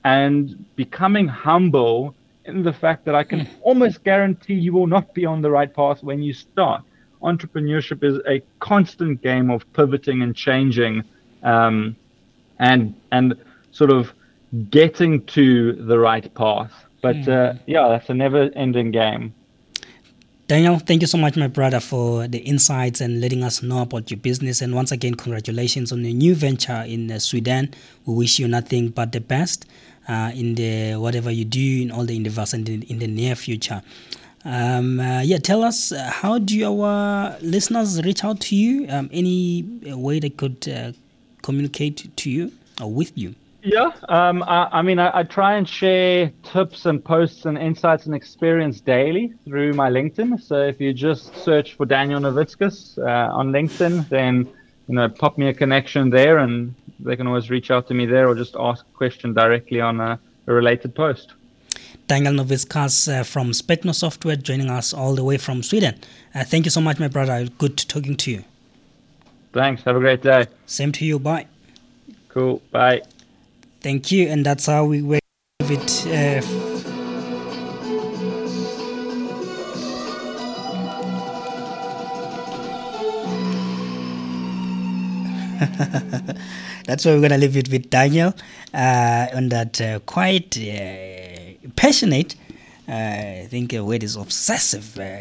[0.03, 2.13] and becoming humble
[2.45, 5.73] in the fact that I can almost guarantee you will not be on the right
[5.73, 6.83] path when you start.
[7.21, 11.03] Entrepreneurship is a constant game of pivoting and changing,
[11.43, 11.95] um,
[12.59, 13.35] and and
[13.71, 14.13] sort of
[14.69, 16.71] getting to the right path.
[17.01, 17.27] But mm.
[17.27, 19.33] uh, yeah, that's a never ending game.
[20.47, 24.09] Daniel, thank you so much, my brother, for the insights and letting us know about
[24.09, 24.61] your business.
[24.61, 27.73] And once again, congratulations on your new venture in uh, Sweden.
[28.05, 29.65] We wish you nothing but the best
[30.07, 33.35] uh, in the whatever you do in all the endeavors in the, in the near
[33.35, 33.81] future.
[34.45, 38.87] Um, uh, yeah, tell us uh, how do our listeners reach out to you?
[38.87, 40.93] Um, any way they could uh,
[41.41, 43.35] communicate to you or with you?
[43.63, 48.05] Yeah, um, I, I, mean, I, I, try and share tips and posts and insights
[48.05, 50.41] and experience daily through my LinkedIn.
[50.41, 54.47] So if you just search for Daniel Novitskas uh, on LinkedIn, then
[54.87, 58.05] you know, pop me a connection there, and they can always reach out to me
[58.05, 61.33] there or just ask a question directly on a, a related post.
[62.07, 65.95] Daniel Novitskas uh, from Specno Software joining us all the way from Sweden.
[66.33, 67.47] Uh, thank you so much, my brother.
[67.57, 68.43] Good talking to you.
[69.51, 69.83] Thanks.
[69.83, 70.45] Have a great day.
[70.65, 71.19] Same to you.
[71.19, 71.47] Bye.
[72.29, 72.61] Cool.
[72.71, 73.01] Bye.
[73.87, 75.21] Thank you, and that's how we wave
[75.61, 76.07] it.
[76.07, 76.11] Uh,
[86.85, 88.33] that's why we're gonna leave it with Daniel
[88.73, 92.35] uh, on that uh, quite uh, passionate.
[92.89, 95.19] Uh, I think a word is obsessive uh,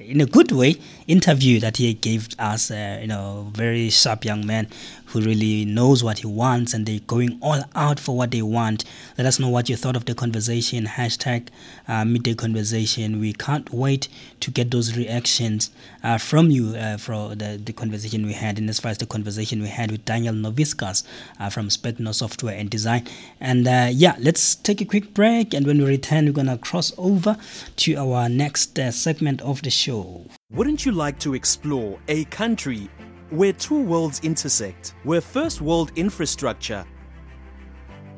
[0.00, 0.74] in a good way
[1.06, 2.72] interview that he gave us.
[2.72, 4.66] You know, very sharp young man
[5.08, 8.84] who really knows what he wants and they're going all out for what they want.
[9.16, 10.84] Let us know what you thought of the conversation.
[10.84, 11.48] Hashtag
[11.86, 13.20] uh, midday conversation.
[13.20, 14.08] We can't wait
[14.40, 15.70] to get those reactions
[16.02, 18.58] uh, from you uh, for the, the conversation we had.
[18.58, 21.04] And as far as the conversation we had with Daniel Novitskas
[21.40, 23.06] uh, from Specno Software and Design.
[23.40, 25.54] And uh, yeah, let's take a quick break.
[25.54, 27.36] And when we return, we're going to cross over
[27.76, 30.26] to our next uh, segment of the show.
[30.50, 32.88] Wouldn't you like to explore a country
[33.30, 36.84] where two worlds intersect, where first world infrastructure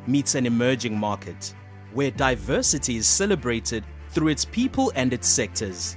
[0.06, 1.52] meets an emerging market,
[1.92, 5.96] where diversity is celebrated through its people and its sectors,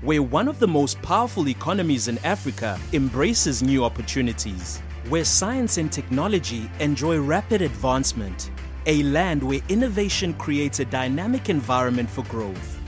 [0.00, 4.78] where one of the most powerful economies in Africa embraces new opportunities,
[5.10, 8.50] where science and technology enjoy rapid advancement,
[8.86, 12.81] a land where innovation creates a dynamic environment for growth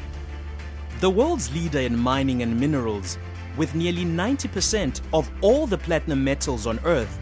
[1.05, 3.19] the world's leader in mining and minerals,
[3.59, 7.19] with nearly 90% of all the platinum metals on Earth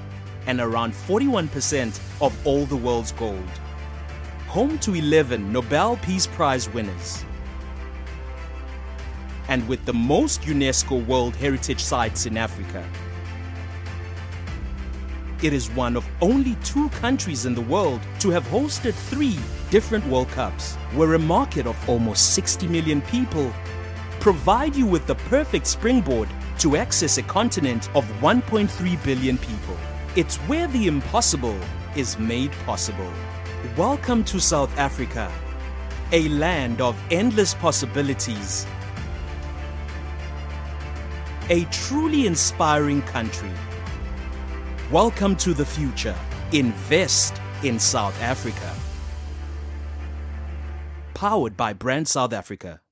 [0.46, 3.50] and around 41% of all the world's gold.
[4.46, 7.24] Home to 11 Nobel Peace Prize winners.
[9.48, 12.88] And with the most UNESCO World Heritage Sites in Africa.
[15.42, 19.36] It is one of only two countries in the world to have hosted three
[19.70, 23.52] different World Cups, where a market of almost 60 million people
[24.22, 29.76] provide you with the perfect springboard to access a continent of 1.3 billion people.
[30.14, 31.58] It's where the impossible
[31.96, 33.12] is made possible.
[33.76, 35.28] Welcome to South Africa,
[36.12, 38.64] a land of endless possibilities.
[41.50, 43.50] A truly inspiring country.
[44.92, 46.14] Welcome to the future.
[46.52, 48.72] Invest in South Africa.
[51.12, 52.82] Powered by Brand South Africa.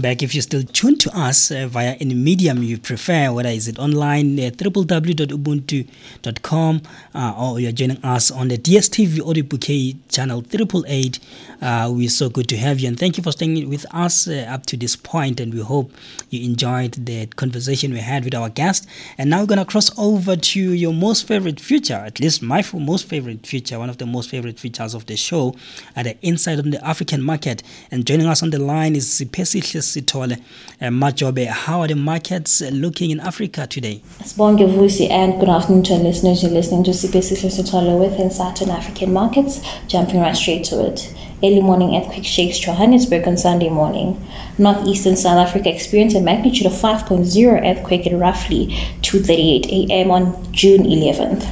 [0.00, 0.22] back.
[0.22, 3.78] If you're still tuned to us uh, via any medium you prefer, whether is it
[3.78, 6.82] online, uh, www.ubuntu.com,
[7.14, 11.18] uh, or you're joining us on the DSTV Audio Bouquet channel 888,
[11.60, 12.88] uh, we're so good to have you.
[12.88, 15.40] And thank you for staying with us uh, up to this point.
[15.40, 15.92] And we hope
[16.30, 18.86] you enjoyed the conversation we had with our guest.
[19.18, 22.64] And now we're going to cross over to your most favorite feature, at least my
[22.74, 25.54] most favorite feature, one of the most favorite features of the show,
[25.96, 27.62] at the Inside of the African Market.
[27.90, 30.40] And joining us on the line is Sipesihle Sithole
[30.80, 31.46] uh, Majobe.
[31.46, 34.02] How are the markets looking in Africa today?
[34.20, 36.42] Sibonge Vusi and good afternoon to our listeners.
[36.42, 39.60] You're listening to Sipesihle Sithole with Insight on African Markets.
[39.88, 41.14] Jumping right straight to it.
[41.42, 44.22] Early morning earthquake shakes Johannesburg on Sunday morning.
[44.58, 48.66] Northeastern South Africa experienced a magnitude of 5.0 earthquake at roughly
[49.00, 50.10] 2:38 a.m.
[50.10, 51.48] on June 11th.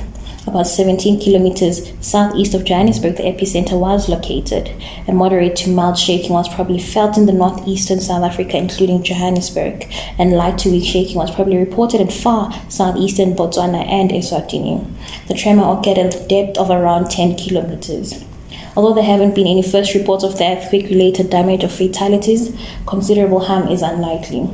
[0.47, 4.70] About 17 kilometers southeast of Johannesburg, the epicenter was located.
[5.07, 9.91] A moderate to mild shaking was probably felt in the northeastern South Africa, including Johannesburg,
[10.18, 14.86] and light to weak shaking was probably reported in far southeastern Botswana and Eswatini.
[15.28, 18.28] The tremor occurred at a depth of around 10 kilometers.
[18.77, 22.57] Although there haven't been any first reports of the earthquake related damage or fatalities,
[22.87, 24.49] considerable harm is unlikely.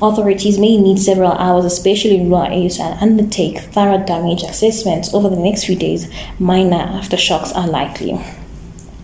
[0.00, 5.28] Authorities may need several hours, especially in rural areas, to undertake thorough damage assessments over
[5.28, 6.08] the next few days.
[6.38, 8.20] Minor aftershocks are likely.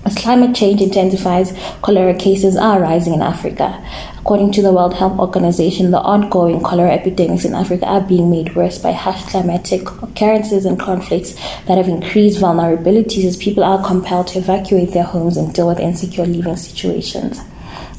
[0.06, 3.82] As climate change intensifies, cholera cases are rising in Africa.
[4.18, 8.54] According to the World Health Organization, the ongoing cholera epidemics in Africa are being made
[8.54, 11.32] worse by harsh climatic occurrences and conflicts
[11.66, 15.80] that have increased vulnerabilities as people are compelled to evacuate their homes and deal with
[15.80, 17.40] insecure living situations.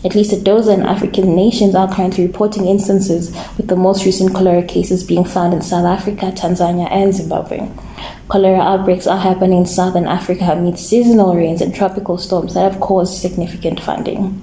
[0.04, 4.64] At least a dozen African nations are currently reporting instances, with the most recent cholera
[4.64, 7.70] cases being found in South Africa, Tanzania, and Zimbabwe.
[8.28, 12.82] Cholera outbreaks are happening in southern Africa amid seasonal rains and tropical storms that have
[12.82, 14.42] caused significant flooding.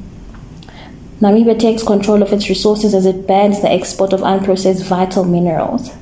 [1.21, 5.93] Namibia takes control of its resources as it bans the export of unprocessed vital minerals.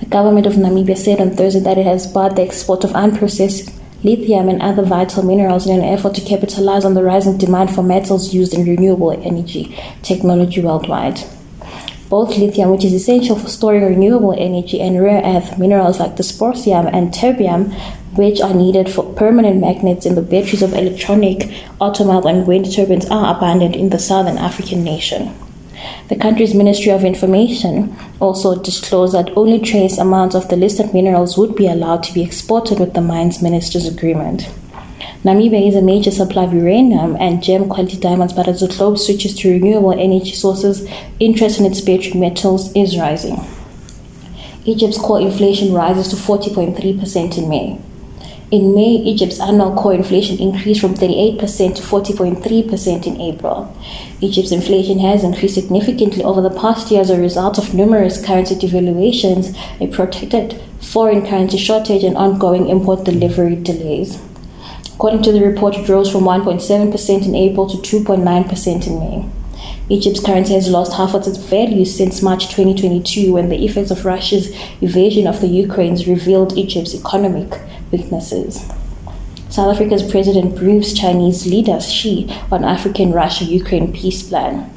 [0.00, 3.78] The government of Namibia said on Thursday that it has barred the export of unprocessed
[4.04, 7.82] lithium and other vital minerals in an effort to capitalize on the rising demand for
[7.82, 11.20] metals used in renewable energy technology worldwide.
[12.08, 16.92] Both lithium, which is essential for storing renewable energy, and rare earth minerals like dysprosium
[16.92, 17.72] and terbium,
[18.16, 21.50] which are needed for permanent magnets in the batteries of electronic,
[21.80, 25.34] automobile, and wind turbines, are abundant in the southern African nation.
[26.08, 31.38] The country's Ministry of Information also disclosed that only trace amounts of the listed minerals
[31.38, 34.48] would be allowed to be exported with the mines minister's agreement.
[35.24, 38.98] Namibia is a major supplier of uranium and gem quality diamonds, but as the globe
[38.98, 40.88] switches to renewable energy sources,
[41.20, 43.38] interest in its battery metals is rising.
[44.64, 47.78] Egypt's core inflation rises to 40.3% in May.
[48.52, 51.38] In May, Egypt's annual core inflation increased from 38%
[51.74, 53.74] to 40.3% in April.
[54.20, 58.54] Egypt's inflation has increased significantly over the past year as a result of numerous currency
[58.54, 64.20] devaluations, a protected foreign currency shortage, and ongoing import delivery delays.
[64.96, 69.41] According to the report, it rose from 1.7% in April to 2.9% in May.
[69.92, 74.06] Egypt's currency has lost half of its value since March 2022 when the effects of
[74.06, 78.64] Russia's invasion of the Ukraine revealed Egypt's economic weaknesses.
[79.50, 84.72] South Africa's president briefs Chinese leader Xi on African Russia Ukraine peace plan.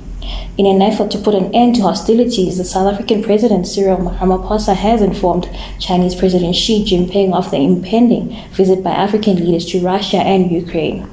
[0.57, 4.75] In an effort to put an end to hostilities, the South African President Cyril Ramaphosa
[4.75, 5.49] has informed
[5.79, 11.07] Chinese President Xi Jinping of the impending visit by African leaders to Russia and Ukraine.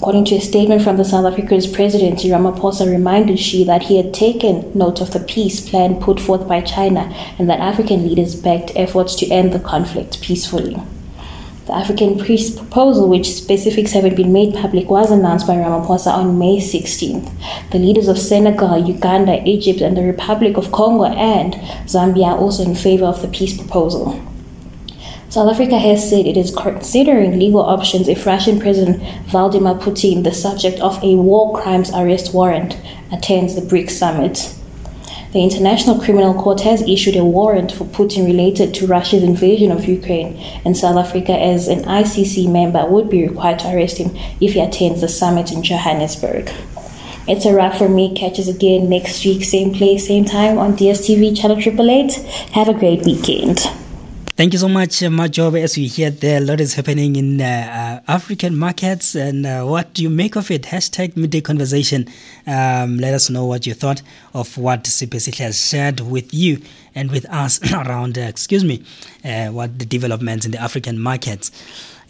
[0.00, 4.14] According to a statement from the South Africa's President, Ramaphosa reminded Xi that he had
[4.14, 8.72] taken note of the peace plan put forth by China and that African leaders backed
[8.74, 10.78] efforts to end the conflict peacefully.
[11.66, 16.38] The African peace proposal, which specifics haven't been made public, was announced by Ramaphosa on
[16.38, 17.30] May 16th.
[17.70, 21.52] The leaders of Senegal, Uganda, Egypt, and the Republic of Congo and
[21.84, 24.18] Zambia are also in favor of the peace proposal.
[25.30, 30.34] South Africa has said it is considering legal options if Russian President Vladimir Putin, the
[30.34, 32.76] subject of a war crimes arrest warrant,
[33.12, 34.52] attends the BRICS summit.
[35.32, 39.84] The International Criminal Court has issued a warrant for Putin related to Russia's invasion of
[39.84, 44.10] Ukraine, and South Africa, as an ICC member, would be required to arrest him
[44.40, 46.50] if he attends the summit in Johannesburg.
[47.28, 48.16] It's a wrap for me.
[48.16, 52.14] Catch us again next week, same place, same time on DSTV channel 888.
[52.54, 53.70] Have a great weekend.
[54.40, 55.54] Thank you so much, uh.
[55.56, 59.14] As we hear there, a lot is happening in uh, uh, African markets.
[59.14, 60.62] And uh, what do you make of it?
[60.62, 62.08] Hashtag midday conversation.
[62.46, 64.00] Um, let us know what you thought
[64.32, 66.62] of what CPC has shared with you
[66.94, 68.82] and with us around, uh, excuse me,
[69.26, 71.50] uh, what the developments in the African markets.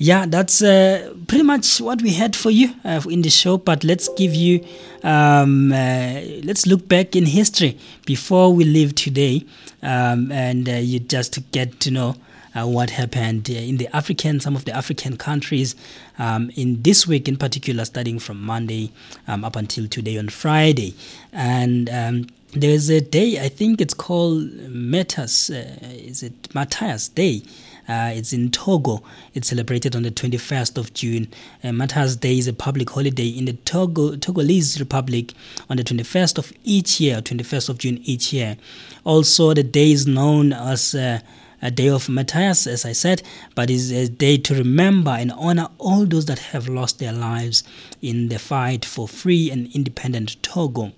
[0.03, 3.59] Yeah, that's uh, pretty much what we had for you uh, in the show.
[3.59, 4.65] But let's give you,
[5.03, 9.45] um, uh, let's look back in history before we leave today,
[9.83, 12.17] um, and uh, you just get to know.
[12.53, 15.77] Uh, what happened in the African, some of the African countries
[16.19, 18.91] um, in this week in particular, starting from Monday
[19.29, 20.97] um, up until today on Friday.
[21.33, 27.43] And um, there's a day, I think it's called Metas, uh, is it Matthias Day?
[27.89, 29.03] Uh, it's in Togo.
[29.35, 31.29] It's celebrated on the 21st of June.
[31.63, 35.33] Uh, Matthias Day is a public holiday in the Togo, Togolese Republic
[35.69, 38.57] on the 21st of each year, 21st of June each year.
[39.05, 41.21] Also, the day is known as uh,
[41.63, 43.23] a day of Matthias, as I said,
[43.55, 47.65] but is a day to remember and honor all those that have lost their lives
[48.03, 50.93] in the fight for free and independent Togo.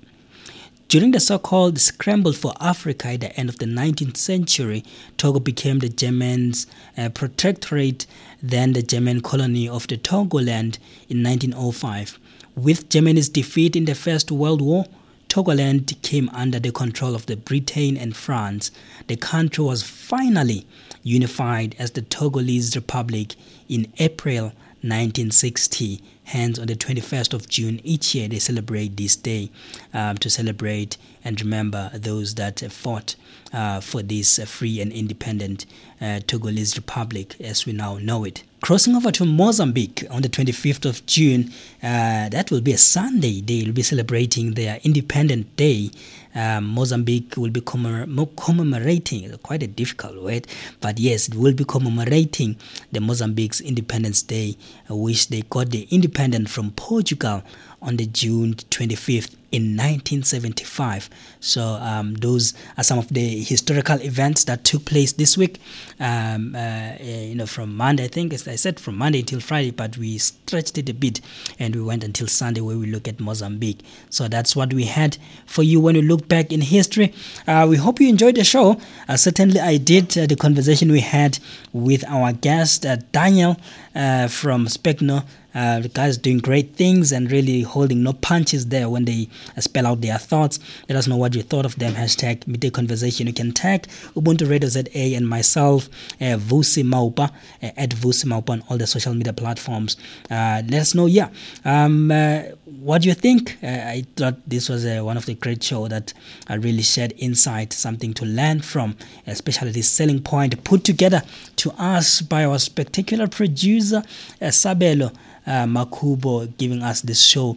[0.93, 4.85] During the so called scramble for Africa at the end of the 19th century,
[5.17, 6.67] Togo became the Germans'
[6.99, 8.05] uh, protectorate,
[8.43, 10.77] then the German colony of the Togoland
[11.09, 12.19] in 1905.
[12.55, 14.85] With Germany's defeat in the First World War,
[15.31, 18.71] Togoland came under the control of the Britain and France.
[19.07, 20.67] The country was finally
[21.03, 23.35] unified as the Togolese Republic
[23.67, 26.03] in April 1960
[26.33, 29.51] Hence, on the 21st of June each year, they celebrate this day
[29.93, 33.17] um, to celebrate and remember those that fought
[33.53, 35.67] uh, for this free and independent
[36.01, 38.45] uh, Togolese Republic as we now know it.
[38.63, 41.51] Crossing over to Mozambique on the 25th of June,
[41.83, 43.43] uh, that will be a Sunday.
[43.43, 45.91] They will be celebrating their Independent Day.
[46.35, 50.47] Um, Mozambique will be commemorating, quite a difficult word,
[50.81, 52.57] but yes, it will be commemorating
[52.91, 54.57] the Mozambique's Independence Day,
[54.91, 57.43] uh, which they got the independence from Portugal
[57.83, 61.11] on the June 25th in 1975.
[61.41, 65.61] So um, those are some of the historical events that took place this week.
[66.01, 69.71] Um, uh, you know, from Monday, I think, as I said, from Monday until Friday,
[69.71, 71.21] but we stretched it a bit
[71.59, 73.81] and we went until Sunday where we look at Mozambique.
[74.09, 77.13] So that's what we had for you when we look back in history.
[77.47, 78.81] Uh, we hope you enjoyed the show.
[79.07, 80.17] Uh, certainly, I did.
[80.17, 81.39] Uh, the conversation we had
[81.75, 83.59] with our guest, uh, Daniel
[83.95, 85.25] uh, from Specno.
[85.55, 89.29] Uh, the guys doing great things and really holding no punches there when they
[89.59, 90.59] spell out their thoughts.
[90.89, 91.95] Let us know what you thought of them.
[91.95, 93.27] Hashtag midday conversation.
[93.27, 95.89] You can tag Ubuntu Radio ZA and myself,
[96.21, 97.31] uh, Vusi Maupa,
[97.63, 99.97] uh, at Vusi Maupa on all the social media platforms.
[100.31, 101.29] Uh, let us know, yeah.
[101.65, 102.43] Um, uh,
[102.81, 103.59] what do you think?
[103.63, 106.13] Uh, I thought this was uh, one of the great show that
[106.49, 108.97] uh, really shared insight, something to learn from,
[109.27, 111.23] especially this selling point put together
[111.57, 114.03] to us by our spectacular producer,
[114.41, 115.15] uh, Sabelo
[115.47, 117.57] uh, Makubo giving us this show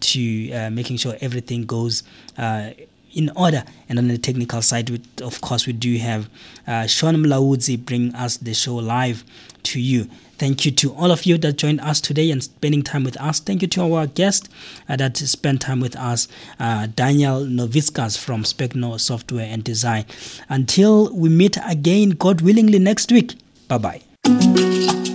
[0.00, 2.02] to making sure everything goes
[3.14, 3.64] in order.
[3.88, 6.28] And on the technical side, we, of course, we do have
[6.66, 9.24] uh, Sean Mlaudzi bring us the show live
[9.64, 10.08] to you.
[10.44, 13.40] Thank you to all of you that joined us today and spending time with us.
[13.40, 14.50] Thank you to our guest
[14.90, 16.28] uh, that spent time with us,
[16.60, 20.04] uh, Daniel Novitskas from Specno Software and Design.
[20.50, 23.36] Until we meet again, God willingly, next week.
[23.68, 25.13] Bye bye.